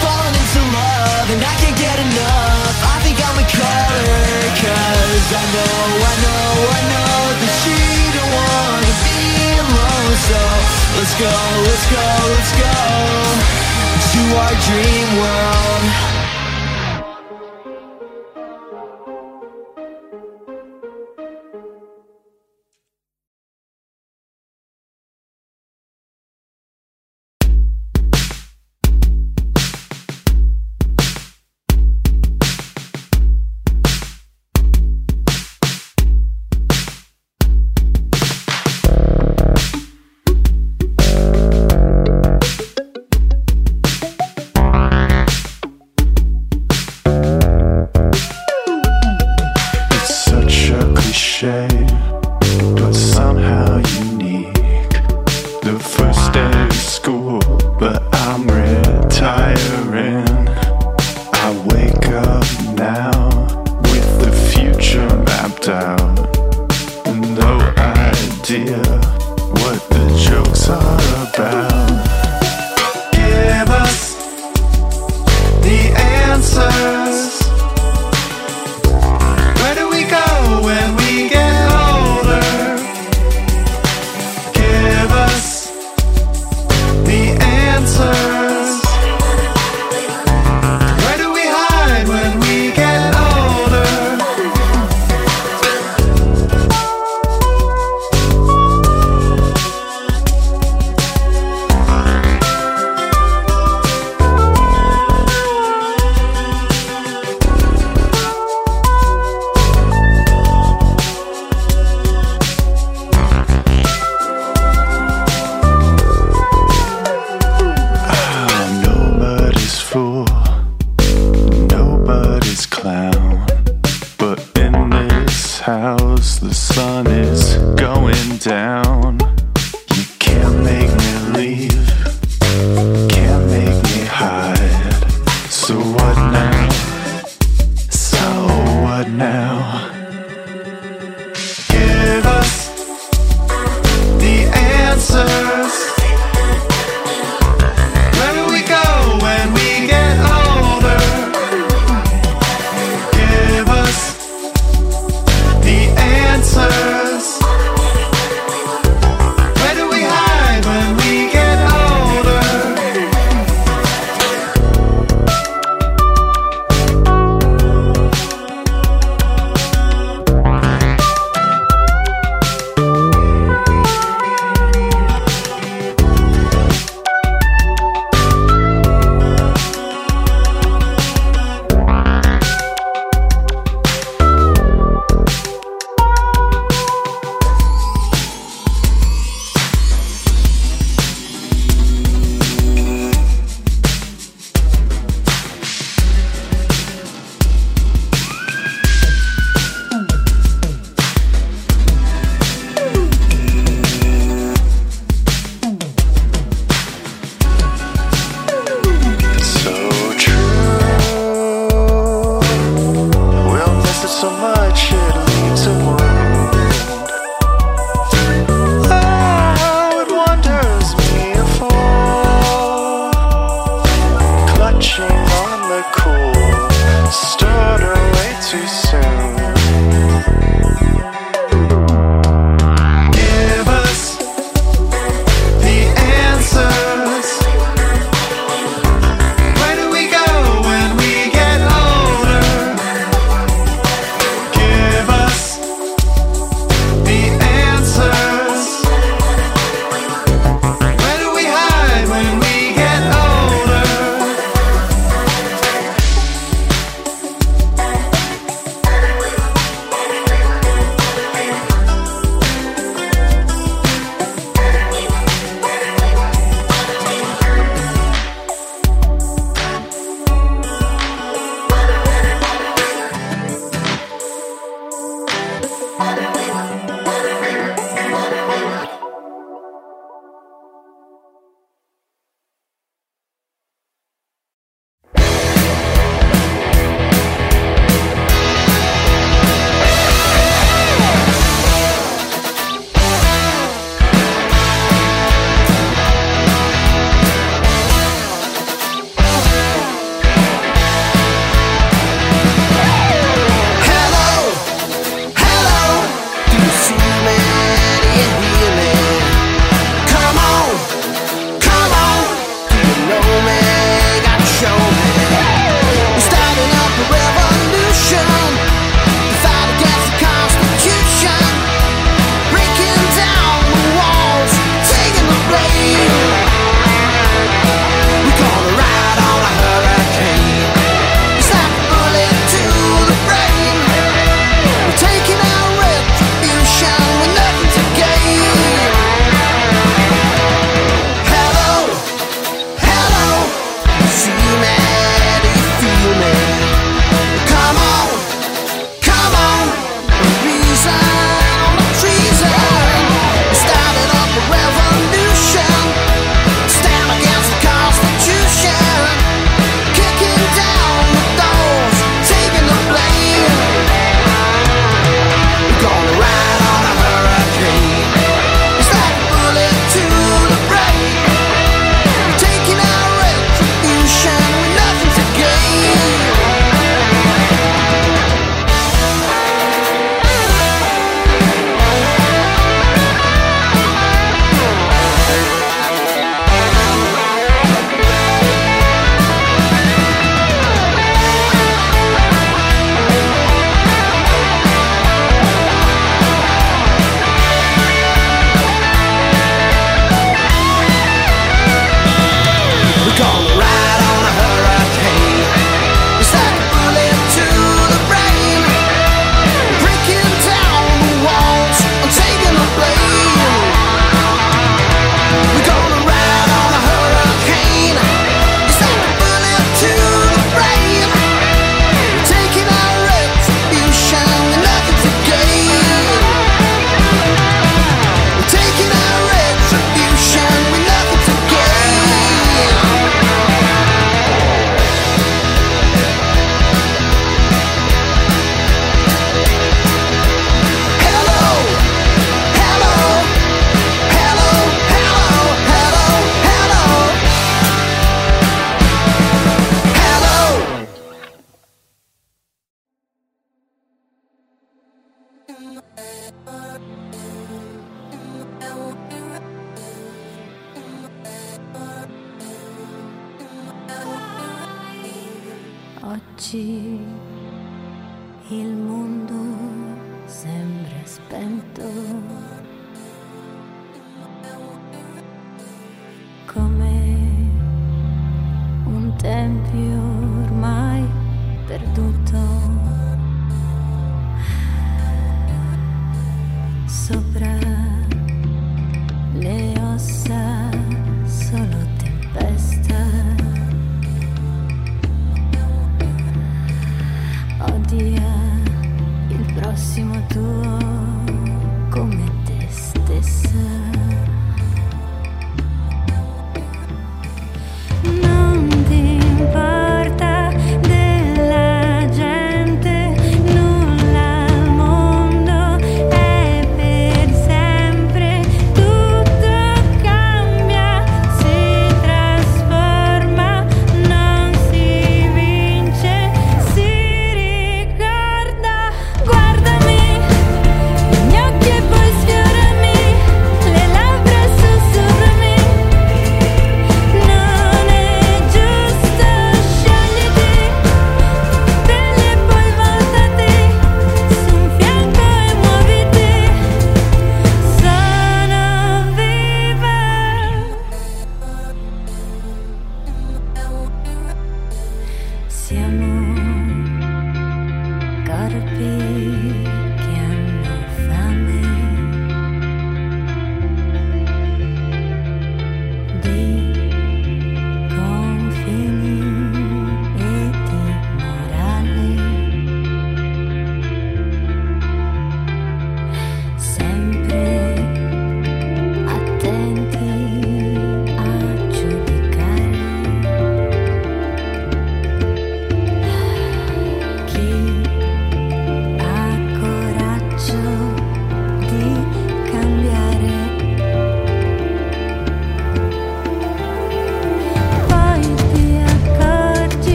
Falling 0.00 0.36
into 0.36 0.62
love, 0.72 1.28
and 1.34 1.42
I 1.44 1.54
can't 1.60 1.78
get 1.78 1.98
enough. 2.00 2.76
I 2.84 2.96
think 3.04 3.16
I'ma 3.20 3.44
cause 3.44 5.28
I 5.34 5.44
know, 5.52 5.84
I 6.00 6.14
know, 6.24 6.48
I 6.64 6.80
know 6.92 7.18
that 7.40 7.52
she 7.60 7.76
don't 8.14 8.32
wanna 8.32 8.92
be 9.04 9.20
alone. 9.64 10.14
So 10.24 10.40
let's 10.96 11.14
go, 11.20 11.34
let's 11.68 11.86
go, 11.92 12.06
let's 12.32 12.52
go 12.56 12.74
to 14.12 14.20
our 14.38 14.54
dream 14.64 15.08
world. 15.20 16.13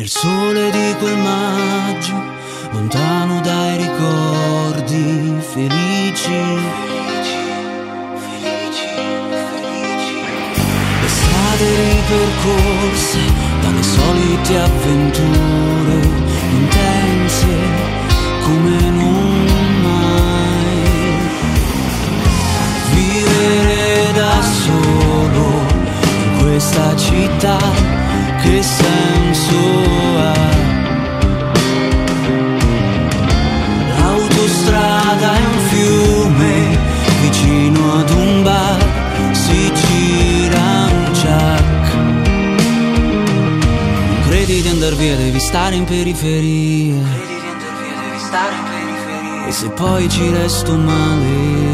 Nel 0.00 0.08
sole 0.08 0.70
di 0.70 0.94
quel 0.98 1.18
maggio, 1.18 2.14
lontano 2.70 3.38
dai 3.42 3.76
ricordi 3.76 5.36
felici. 5.52 6.40
Felici, 8.16 8.86
felici. 9.52 10.16
Estate 11.04 11.64
ripercorse 11.92 13.18
dalle 13.60 13.82
solite 13.82 14.58
avventure 14.58 16.08
intense 16.48 17.46
come 18.40 18.80
non 18.80 19.46
mai. 19.82 20.80
Vivere 22.94 24.12
da 24.14 24.40
solo 24.40 25.44
in 26.24 26.38
questa 26.38 26.96
città 26.96 27.58
che 28.42 28.62
senso 28.62 29.79
andar 44.82 44.94
via 44.94 45.14
devi 45.14 45.38
stare 45.40 45.74
in 45.74 45.84
periferia. 45.84 46.94
Credi 46.94 47.38
di 47.38 47.46
andar 47.46 47.76
via 47.82 48.00
devi 48.00 48.18
stare 48.18 48.54
in 48.54 48.64
periferia. 48.64 49.46
E 49.46 49.52
se 49.52 49.68
poi 49.68 50.08
ci 50.08 50.30
resto 50.30 50.74
male. 50.78 51.69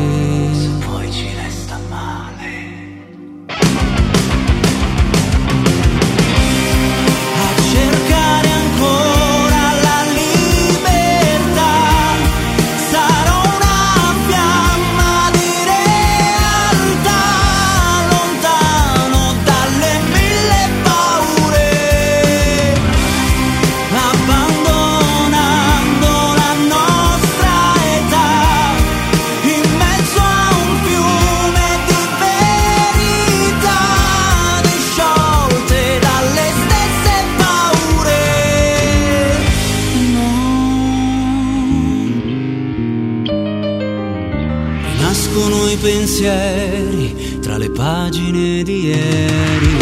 pagine 47.77 48.63
di 48.63 48.87
ieri 48.87 49.77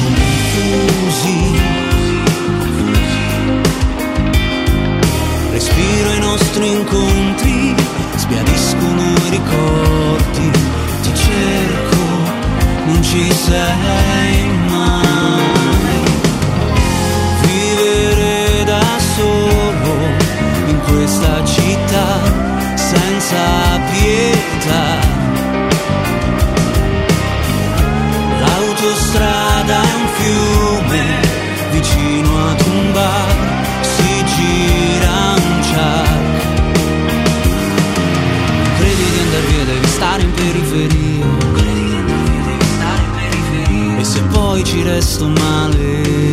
confusi. 0.00 1.60
Respiro 5.50 6.12
i 6.12 6.18
nostri 6.20 6.66
incontri, 6.66 7.74
sbiadiscono 8.16 9.02
i 9.02 9.30
ricordi, 9.30 10.50
ti 11.02 11.14
cerco, 11.14 12.02
non 12.86 13.02
ci 13.02 13.30
sei. 13.30 14.13
resto 44.94 45.28
male. 45.28 46.23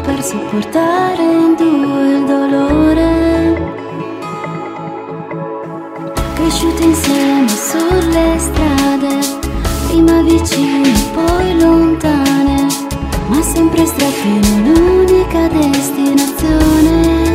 Per 0.00 0.22
sopportare 0.22 1.22
in 1.22 1.54
due 1.56 2.08
il 2.14 2.24
dolore. 2.24 3.74
Cresciuti 6.34 6.84
insieme 6.84 7.48
sulle 7.48 8.38
strade, 8.38 9.18
prima 9.88 10.22
vicine, 10.22 10.92
poi 11.14 11.60
lontane, 11.60 12.66
ma 13.28 13.42
sempre 13.42 13.86
stretti 13.86 14.28
in 14.28 14.44
un'unica 14.64 15.48
destinazione. 15.48 17.34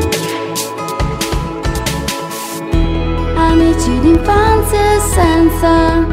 Amici 3.36 4.00
d'infanzia 4.00 4.80
e 4.80 5.00
senza, 5.14 6.06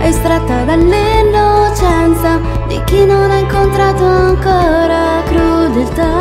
estratta 0.00 0.64
dall'innocenza 0.64 2.49
di 2.70 2.80
chi 2.84 3.04
non 3.04 3.28
ha 3.32 3.38
incontrato 3.38 4.04
ancora 4.04 5.20
crudeltà. 5.26 6.12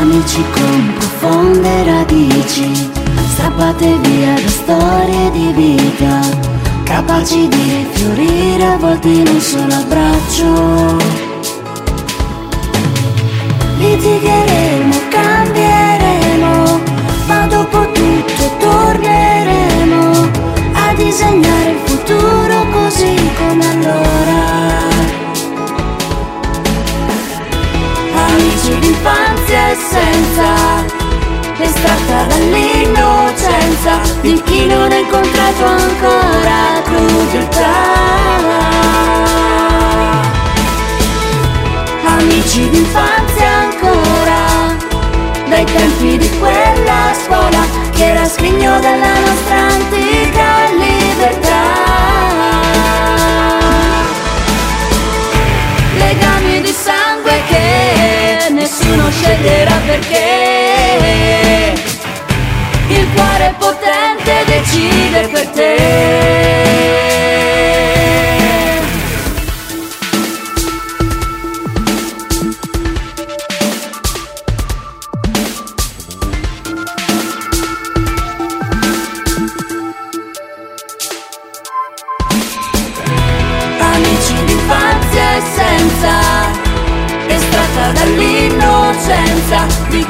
Amici 0.00 0.42
con 0.54 0.94
profonde 0.94 1.84
radici, 1.84 2.90
strappate 3.32 3.98
via 3.98 4.34
da 4.34 4.48
storie 4.48 5.30
di 5.32 5.52
vita, 5.52 6.20
capaci 6.84 7.46
di 7.46 7.86
fiorire 7.90 8.64
avvolti 8.64 9.18
in 9.20 9.26
un 9.26 9.40
solo 9.40 9.74
abbraccio. 9.74 10.96
Litigheremo, 13.76 14.94
cambieremo, 15.10 16.80
ma 17.26 17.46
dopo 17.48 17.86
tutto 17.92 18.56
torneremo 18.58 20.30
a 20.72 20.94
disegnare 20.94 21.55
d'infanzia 29.86 29.86
e 29.86 29.94
senza, 29.94 30.84
estratta 31.58 32.24
dall'innocenza 32.24 34.00
di 34.20 34.42
chi 34.42 34.66
non 34.66 34.90
ha 34.90 34.96
incontrato 34.96 35.64
ancora 35.64 36.82
crudeltà 36.84 37.74
amici 42.18 42.68
d'infanzia 42.68 43.50
ancora, 43.50 44.76
dai 45.48 45.64
tempi 45.64 46.16
di 46.18 46.30
quella 46.38 47.12
scuola 47.24 47.64
che 47.92 48.04
era 48.10 48.26
scrigno 48.26 48.78
della 48.80 49.18
nostra 49.20 49.56
antica 49.56 50.70
libertà. 50.70 50.95
libera 59.66 59.80
perché 59.86 60.22
il 62.88 63.06
cuore 63.14 63.54
potente 63.58 64.44
decide 64.46 65.28
per 65.28 65.46
te. 65.48 66.25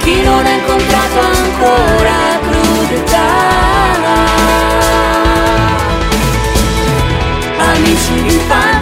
chi 0.07 0.23
non 0.23 0.47
ha 0.47 0.51
incontrato 0.51 1.19
ancora 1.19 2.39
crudeltà. 2.41 3.27
Amici 7.59 8.23
di 8.23 8.39
fan 8.47 8.76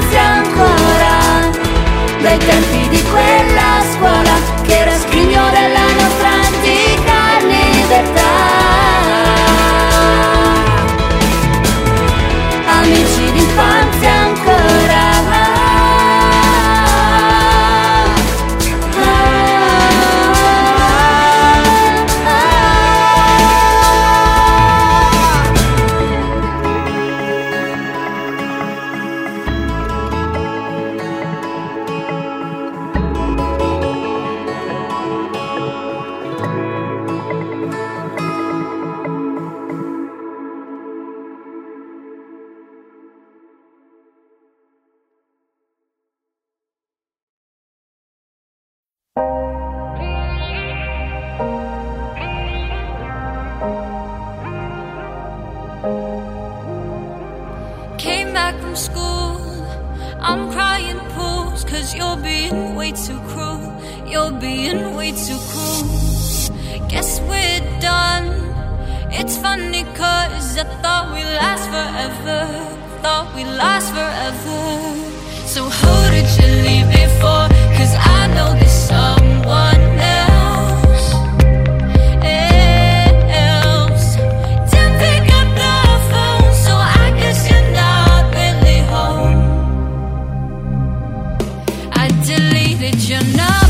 you 93.15 93.37
know 93.37 93.64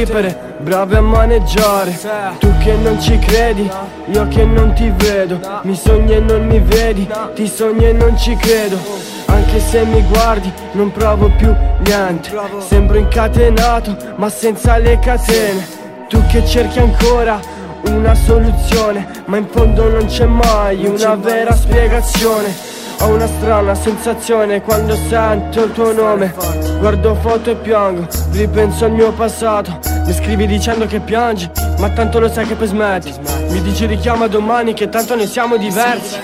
tutte 0.00 0.04
vipere, 0.04 0.54
brave 0.60 0.96
a 0.96 1.00
maneggiare. 1.00 1.98
Tu 2.38 2.48
che 2.58 2.74
non 2.74 3.00
ci 3.00 3.18
credi, 3.18 3.70
io 4.06 4.28
che 4.28 4.44
non 4.44 4.72
ti 4.72 4.92
vedo. 4.96 5.40
Mi 5.62 5.74
sogni 5.74 6.14
e 6.14 6.20
non 6.20 6.46
mi 6.46 6.58
vedi, 6.60 7.08
ti 7.34 7.46
sogno 7.46 7.86
e 7.86 7.92
non 7.92 8.16
ci 8.18 8.34
credo. 8.36 8.78
Anche 9.26 9.60
se 9.60 9.84
mi 9.84 10.02
guardi 10.02 10.52
non 10.72 10.90
provo 10.90 11.30
più 11.36 11.54
niente. 11.84 12.30
Sembro 12.58 12.98
incatenato 12.98 13.96
ma 14.16 14.28
senza 14.28 14.76
le 14.78 14.98
catene. 14.98 15.78
Tu 16.08 16.24
che 16.26 16.44
cerchi 16.44 16.80
ancora 16.80 17.38
una 17.82 18.14
soluzione 18.14 19.06
Ma 19.26 19.36
in 19.36 19.46
fondo 19.48 19.88
non 19.88 20.06
c'è 20.06 20.26
mai 20.26 20.84
una 20.86 21.14
vera 21.14 21.54
spiegazione. 21.54 22.52
ho 22.98 23.06
una 23.06 23.28
strana 23.28 23.74
sensazione 23.74 24.60
quando 24.60 24.94
sento 25.08 25.64
il 25.64 25.72
tuo 25.72 25.92
nome. 25.92 26.34
Guardo 26.80 27.14
foto 27.14 27.50
e 27.50 27.54
piango, 27.54 28.06
ripenso 28.32 28.86
al 28.86 28.92
mio 28.92 29.12
passato 29.12 29.89
Mi 30.10 30.16
scrivi 30.16 30.48
dicendo 30.48 30.86
che 30.86 30.98
piangi, 30.98 31.48
ma 31.78 31.88
tanto 31.90 32.18
lo 32.18 32.28
sai 32.28 32.44
che 32.44 32.56
poi 32.56 32.66
smetti. 32.66 33.14
Mi 33.50 33.62
dici 33.62 33.86
richiama 33.86 34.26
domani 34.26 34.74
che 34.74 34.88
tanto 34.88 35.14
ne 35.14 35.24
siamo 35.24 35.56
diversi. 35.56 36.16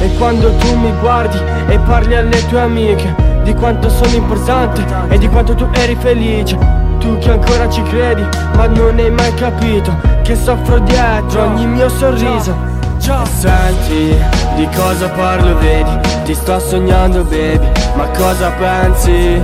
E 0.00 0.12
quando 0.16 0.52
tu 0.56 0.76
mi 0.76 0.92
guardi 0.98 1.38
e 1.68 1.78
parli 1.78 2.16
alle 2.16 2.44
tue 2.48 2.60
amiche 2.60 3.14
Di 3.44 3.54
quanto 3.54 3.88
sono 3.88 4.12
importante 4.16 4.84
e 5.08 5.18
di 5.18 5.28
quanto 5.28 5.54
tu 5.54 5.68
eri 5.74 5.94
felice 5.94 6.58
Tu 6.98 7.16
che 7.18 7.30
ancora 7.30 7.70
ci 7.70 7.82
credi, 7.84 8.26
ma 8.56 8.66
non 8.66 8.98
hai 8.98 9.10
mai 9.12 9.32
capito 9.34 9.96
Che 10.24 10.34
soffro 10.34 10.80
dietro 10.80 11.44
ogni 11.44 11.66
mio 11.66 11.88
sorriso. 11.88 12.52
Senti 12.98 14.16
di 14.56 14.68
cosa 14.74 15.08
parlo 15.10 15.56
vedi? 15.58 16.00
Ti 16.24 16.34
sto 16.34 16.58
sognando 16.58 17.22
baby 17.22 17.70
Ma 17.94 18.08
cosa 18.08 18.50
pensi? 18.58 19.40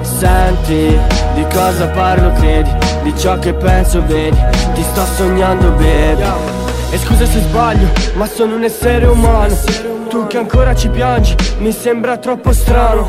Senti 0.00 1.15
cosa 1.56 1.86
parlo 1.88 2.32
credi? 2.32 2.70
Di 3.02 3.16
ciò 3.16 3.38
che 3.38 3.54
penso 3.54 4.02
vedi? 4.04 4.36
Ti 4.74 4.82
sto 4.82 5.04
sognando 5.16 5.70
baby. 5.70 6.22
E 6.90 6.98
scusa 6.98 7.24
se 7.24 7.40
sbaglio 7.40 7.88
Ma 8.14 8.26
sono 8.26 8.56
un 8.56 8.64
essere 8.64 9.06
umano. 9.06 9.54
Tu 10.08 10.26
che 10.26 10.38
ancora 10.38 10.74
ci 10.74 10.88
piangi 10.88 11.34
Mi 11.58 11.72
sembra 11.72 12.18
troppo 12.18 12.52
strano. 12.52 13.06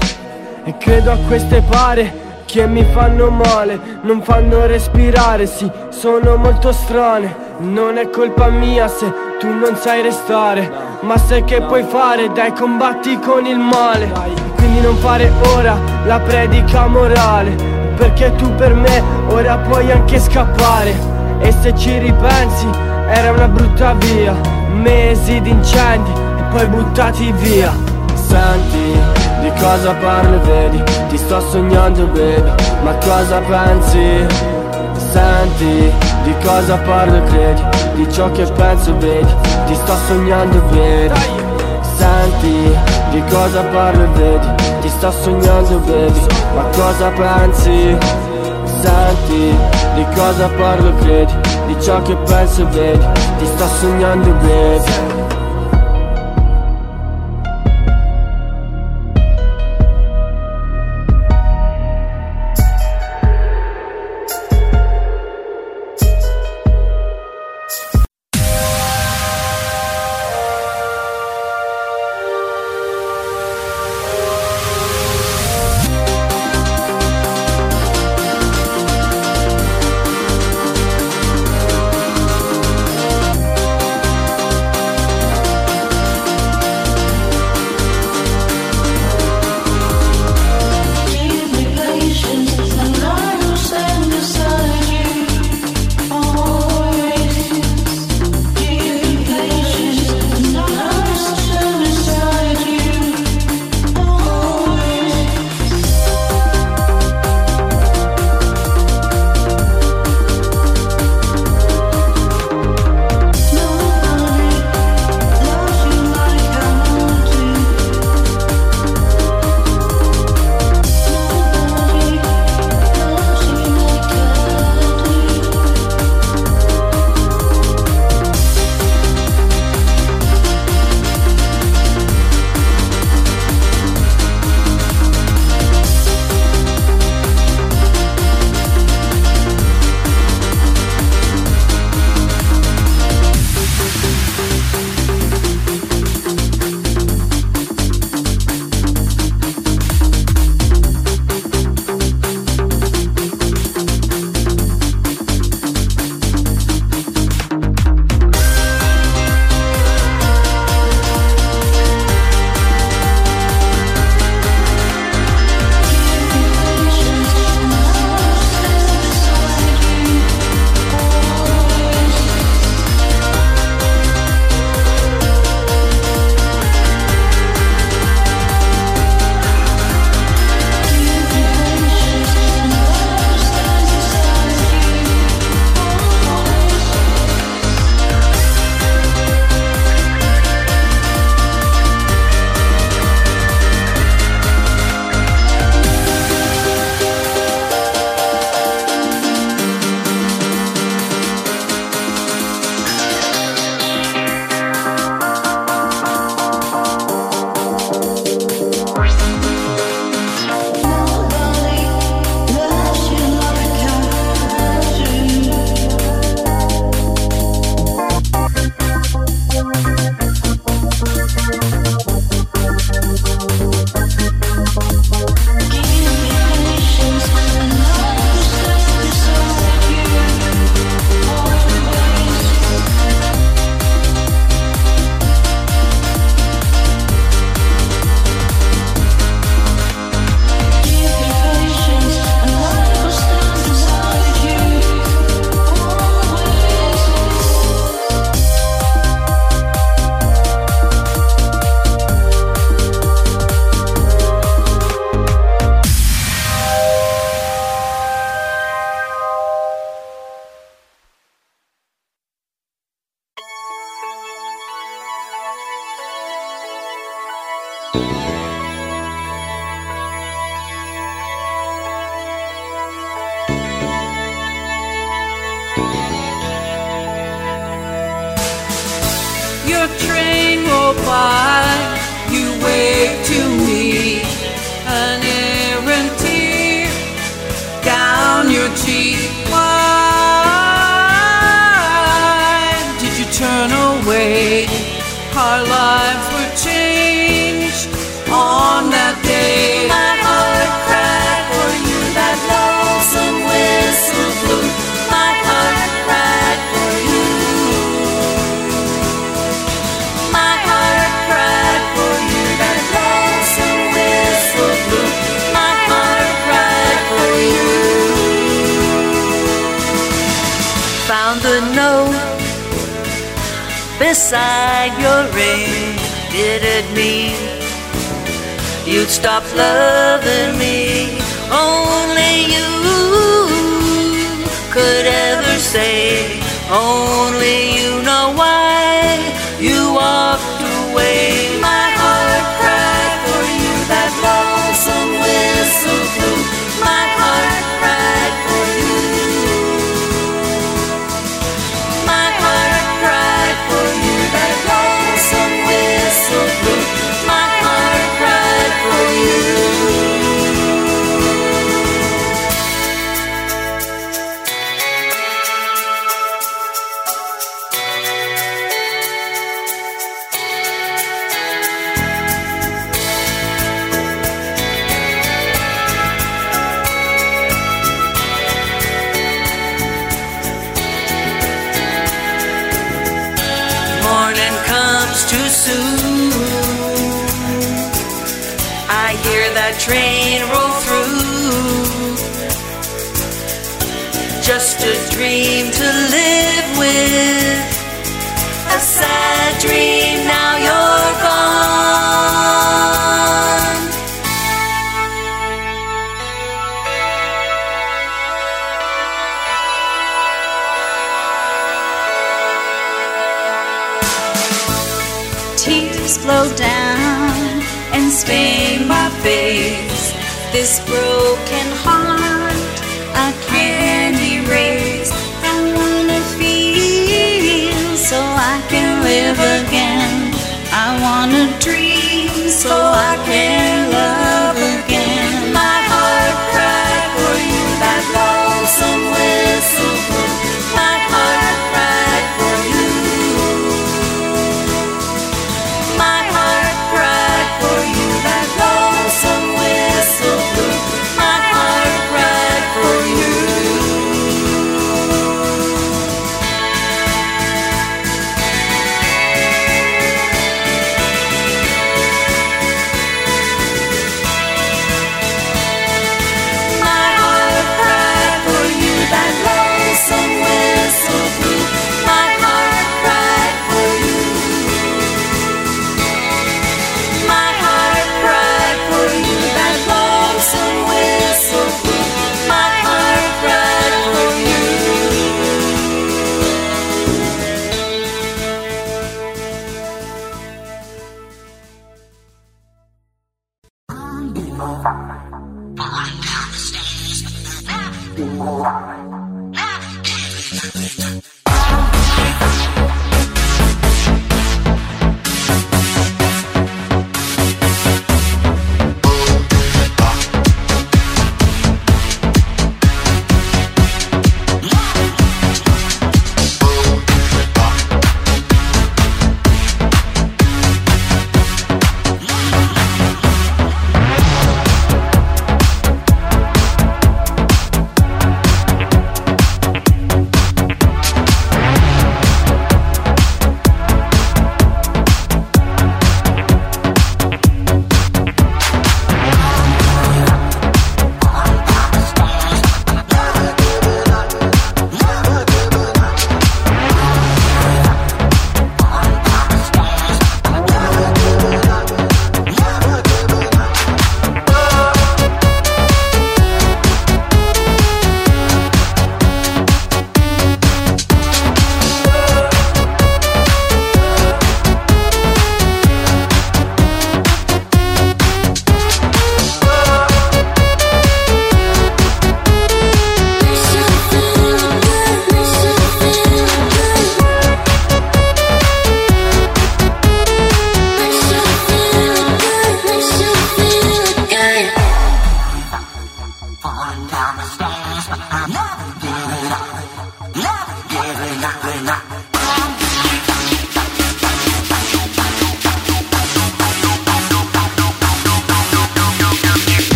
E 0.63 0.77
credo 0.77 1.11
a 1.11 1.17
queste 1.27 1.61
pare 1.61 2.25
che 2.45 2.65
mi 2.65 2.85
fanno 2.93 3.29
male, 3.29 3.99
non 4.03 4.21
fanno 4.21 4.65
respirare, 4.65 5.45
sì, 5.47 5.69
sono 5.89 6.37
molto 6.37 6.71
strane. 6.71 7.35
Non 7.59 7.97
è 7.97 8.09
colpa 8.09 8.47
mia 8.47 8.87
se 8.87 9.11
tu 9.37 9.47
non 9.47 9.75
sai 9.75 10.01
restare, 10.01 10.69
ma 11.01 11.17
sai 11.17 11.43
che 11.43 11.61
puoi 11.61 11.83
fare, 11.83 12.31
dai 12.31 12.53
combatti 12.53 13.19
con 13.19 13.45
il 13.45 13.57
male. 13.57 14.11
Quindi 14.55 14.79
non 14.79 14.95
fare 14.95 15.29
ora 15.55 15.77
la 16.05 16.19
predica 16.19 16.87
morale, 16.87 17.76
perché 17.97 18.33
tu 18.35 18.53
per 18.55 18.73
me 18.73 19.03
ora 19.27 19.57
puoi 19.57 19.91
anche 19.91 20.19
scappare. 20.19 20.95
E 21.39 21.51
se 21.51 21.75
ci 21.75 21.97
ripensi, 21.97 22.67
era 23.07 23.31
una 23.31 23.47
brutta 23.47 23.93
via, 23.93 24.33
mesi 24.71 25.41
di 25.41 25.49
incendi 25.49 26.11
e 26.11 26.43
poi 26.51 26.67
buttati 26.67 27.31
via. 27.33 27.73
Senti 28.13 28.97
di 29.41 29.51
cosa 29.59 29.93
parlo 29.93 30.39
vedi? 30.41 30.81
Ti 31.09 31.17
sto 31.17 31.39
sognando 31.41 32.05
baby. 32.07 32.51
Ma 32.83 32.93
cosa 32.95 33.39
pensi? 33.39 34.25
Senti 34.97 35.91
Di 36.23 36.35
cosa 36.43 36.75
parlo 36.77 37.23
credi? 37.23 37.63
Di 37.95 38.11
ciò 38.11 38.31
che 38.31 38.43
penso 38.43 38.97
vedi 38.97 39.33
Ti 39.65 39.75
sto 39.75 39.95
sognando 40.07 40.59
baby. 40.69 41.19
Senti 41.95 42.75
Di 43.11 43.23
cosa 43.29 43.61
parlo 43.61 44.11
vedi? 44.13 44.47
Ti 44.81 44.89
sto 44.89 45.11
sognando 45.11 45.77
baby 45.79 46.36
Ma 46.55 46.63
cosa 46.75 47.09
pensi? 47.09 47.97
Senti 48.63 49.55
Di 49.95 50.05
cosa 50.15 50.49
parlo 50.49 50.93
credi? 50.95 51.33
Di 51.67 51.81
ciò 51.81 52.01
che 52.01 52.15
penso 52.15 52.67
vedi? 52.69 53.05
Ti 53.37 53.45
sto 53.45 53.67
sognando 53.79 54.31
baby 54.31 55.16